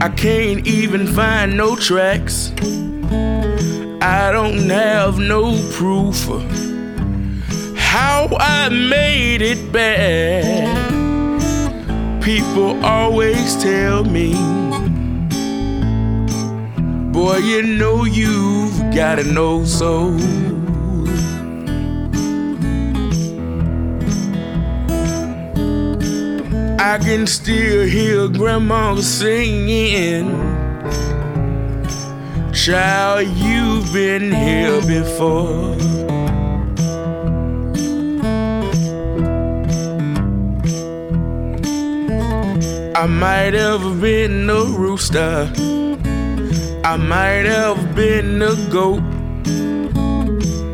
I 0.00 0.08
can't 0.16 0.66
even 0.66 1.06
find 1.06 1.54
no 1.58 1.76
tracks. 1.76 2.52
I 4.00 4.30
don't 4.32 4.70
have 4.70 5.18
no 5.18 5.60
proof 5.72 6.26
of 6.30 6.42
how 7.76 8.28
I 8.40 8.70
made 8.70 9.42
it 9.42 9.70
back. 9.70 10.64
People 12.22 12.82
always 12.82 13.62
tell 13.62 14.04
me, 14.04 14.32
Boy, 17.12 17.36
you 17.36 17.62
know 17.62 18.04
you've 18.06 18.94
got 18.94 19.16
to 19.16 19.24
know 19.24 19.66
so. 19.66 20.16
I 26.92 26.98
can 26.98 27.26
still 27.26 27.86
hear 27.86 28.28
grandma 28.28 28.96
singing. 28.96 30.28
Child, 32.52 33.28
you've 33.28 33.90
been 33.94 34.30
here 34.30 34.78
before. 34.82 35.72
I 42.94 43.06
might 43.06 43.54
have 43.54 43.98
been 43.98 44.50
a 44.50 44.62
rooster. 44.62 45.50
I 46.84 46.96
might 46.98 47.46
have 47.46 47.94
been 47.96 48.42
a 48.42 48.54
goat. 48.70 49.00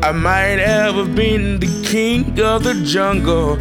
I 0.03 0.11
might 0.11 0.59
have 0.59 1.15
been 1.15 1.61
the 1.61 1.71
king 1.89 2.37
of 2.41 2.65
the 2.65 2.73
jungle 2.83 3.57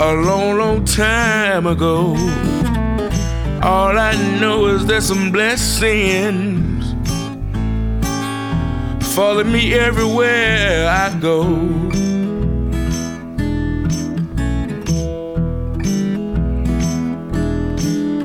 a 0.00 0.12
long, 0.12 0.58
long 0.58 0.84
time 0.84 1.66
ago. 1.66 2.14
All 3.62 3.96
I 3.98 4.14
know 4.40 4.66
is 4.66 4.84
there's 4.86 5.06
some 5.06 5.32
blessings 5.32 6.74
follow 9.14 9.44
me 9.44 9.72
everywhere 9.72 10.88
I 10.88 11.16
go. 11.20 11.42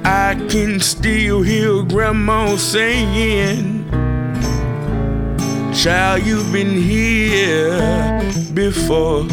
I 0.04 0.34
can 0.50 0.80
still 0.80 1.44
hear 1.44 1.84
grandma 1.84 2.56
saying, 2.56 3.88
Child, 5.76 6.26
you've 6.26 6.52
been 6.52 6.72
here 6.72 7.78
before. 8.56 9.28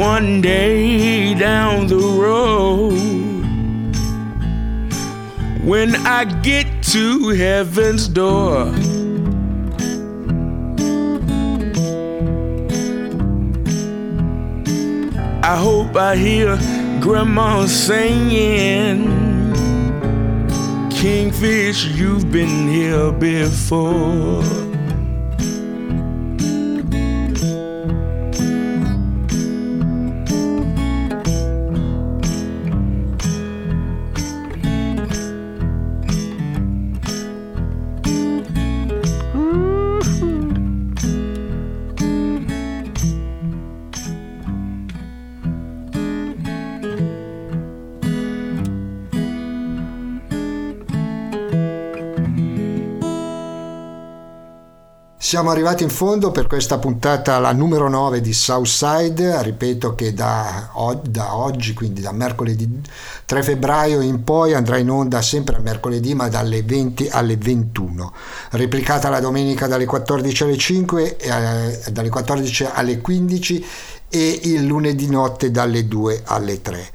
One 0.00 0.40
day 0.40 1.34
down 1.34 1.86
the 1.86 1.98
road, 1.98 2.94
when 5.62 5.94
I 6.06 6.24
get 6.40 6.66
to 6.94 7.28
heaven's 7.28 8.08
door. 8.08 8.72
I 15.42 15.56
hope 15.56 15.94
I 15.96 16.16
hear 16.16 16.56
grandma 17.02 17.66
singing 17.66 19.04
Kingfish, 20.90 21.84
you've 21.94 22.32
been 22.32 22.68
here 22.68 23.12
before 23.12 24.59
Siamo 55.30 55.50
arrivati 55.50 55.84
in 55.84 55.90
fondo 55.90 56.32
per 56.32 56.48
questa 56.48 56.78
puntata, 56.78 57.38
la 57.38 57.52
numero 57.52 57.88
9 57.88 58.20
di 58.20 58.32
Southside. 58.32 59.40
Ripeto 59.44 59.94
che 59.94 60.12
da, 60.12 60.72
da 61.04 61.36
oggi, 61.36 61.72
quindi 61.72 62.00
da 62.00 62.10
mercoledì 62.10 62.80
3 63.26 63.42
febbraio 63.44 64.00
in 64.00 64.24
poi, 64.24 64.54
andrà 64.54 64.78
in 64.78 64.90
onda 64.90 65.22
sempre 65.22 65.54
a 65.54 65.60
mercoledì, 65.60 66.14
ma 66.14 66.28
dalle 66.28 66.64
20 66.64 67.10
alle 67.10 67.36
21. 67.36 68.12
Replicata 68.50 69.08
la 69.08 69.20
domenica 69.20 69.68
dalle 69.68 69.84
14 69.84 70.42
alle 70.42 70.56
5, 70.56 71.16
eh, 71.16 71.80
dalle 71.92 72.08
14 72.08 72.66
alle 72.72 73.00
15 73.00 73.64
e 74.08 74.40
il 74.42 74.64
lunedì 74.64 75.08
notte 75.08 75.52
dalle 75.52 75.86
2 75.86 76.22
alle 76.24 76.60
3. 76.60 76.88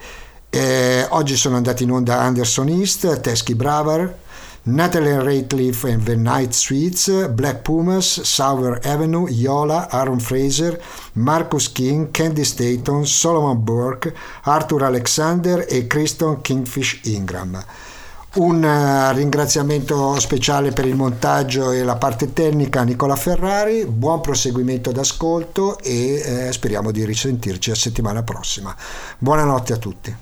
Eh, 0.49 1.05
oggi 1.11 1.38
sono 1.38 1.55
andati 1.55 1.83
in 1.83 1.91
onda 1.91 2.19
Anderson 2.19 2.67
East, 2.67 3.21
Tesky 3.21 3.53
Braver, 3.53 4.23
Natalie 4.68 5.22
Ratcliffe 5.22 5.84
and 5.86 6.03
The 6.03 6.16
Night 6.16 6.53
Sweets, 6.53 7.28
Black 7.30 7.61
Pumas, 7.61 8.24
Sour 8.24 8.80
Avenue, 8.84 9.30
Yola, 9.30 9.88
Aaron 9.91 10.20
Fraser, 10.20 10.82
Marcus 11.13 11.72
King, 11.72 12.09
Candy 12.09 12.43
Staton, 12.43 13.05
Solomon 13.05 13.63
Burke, 13.63 14.11
Arthur 14.43 14.86
Alexander 14.86 15.68
e 15.70 15.86
Kristen 15.86 16.41
Kingfish 16.41 17.01
Ingram. 17.03 17.63
Un 18.36 18.63
eh, 18.63 19.13
ringraziamento 19.13 20.20
speciale 20.20 20.72
per 20.72 20.88
il 20.88 20.95
montaggio 20.95 21.72
e 21.72 21.84
la 21.84 21.97
parte 21.97 22.34
tecnica 22.34 22.80
a 22.80 22.84
Nicola 22.84 23.16
Ferrari, 23.16 23.86
buon 23.86 24.20
proseguimento 24.20 24.91
d'ascolto 24.91 25.78
e 25.78 26.47
eh, 26.47 26.51
speriamo 26.51 26.89
di 26.89 27.05
risentirci 27.05 27.70
la 27.70 27.76
settimana 27.76 28.24
prossima. 28.24 28.76
Buonanotte 29.20 29.74
a 29.74 29.78
tutti. 29.78 30.16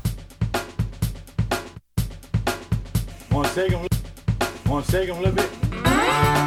Want 4.74 4.88
to 4.88 4.92
shake 4.92 5.08
them 5.08 5.18
a 5.18 5.22
little 5.22 5.36
bit? 5.36 6.43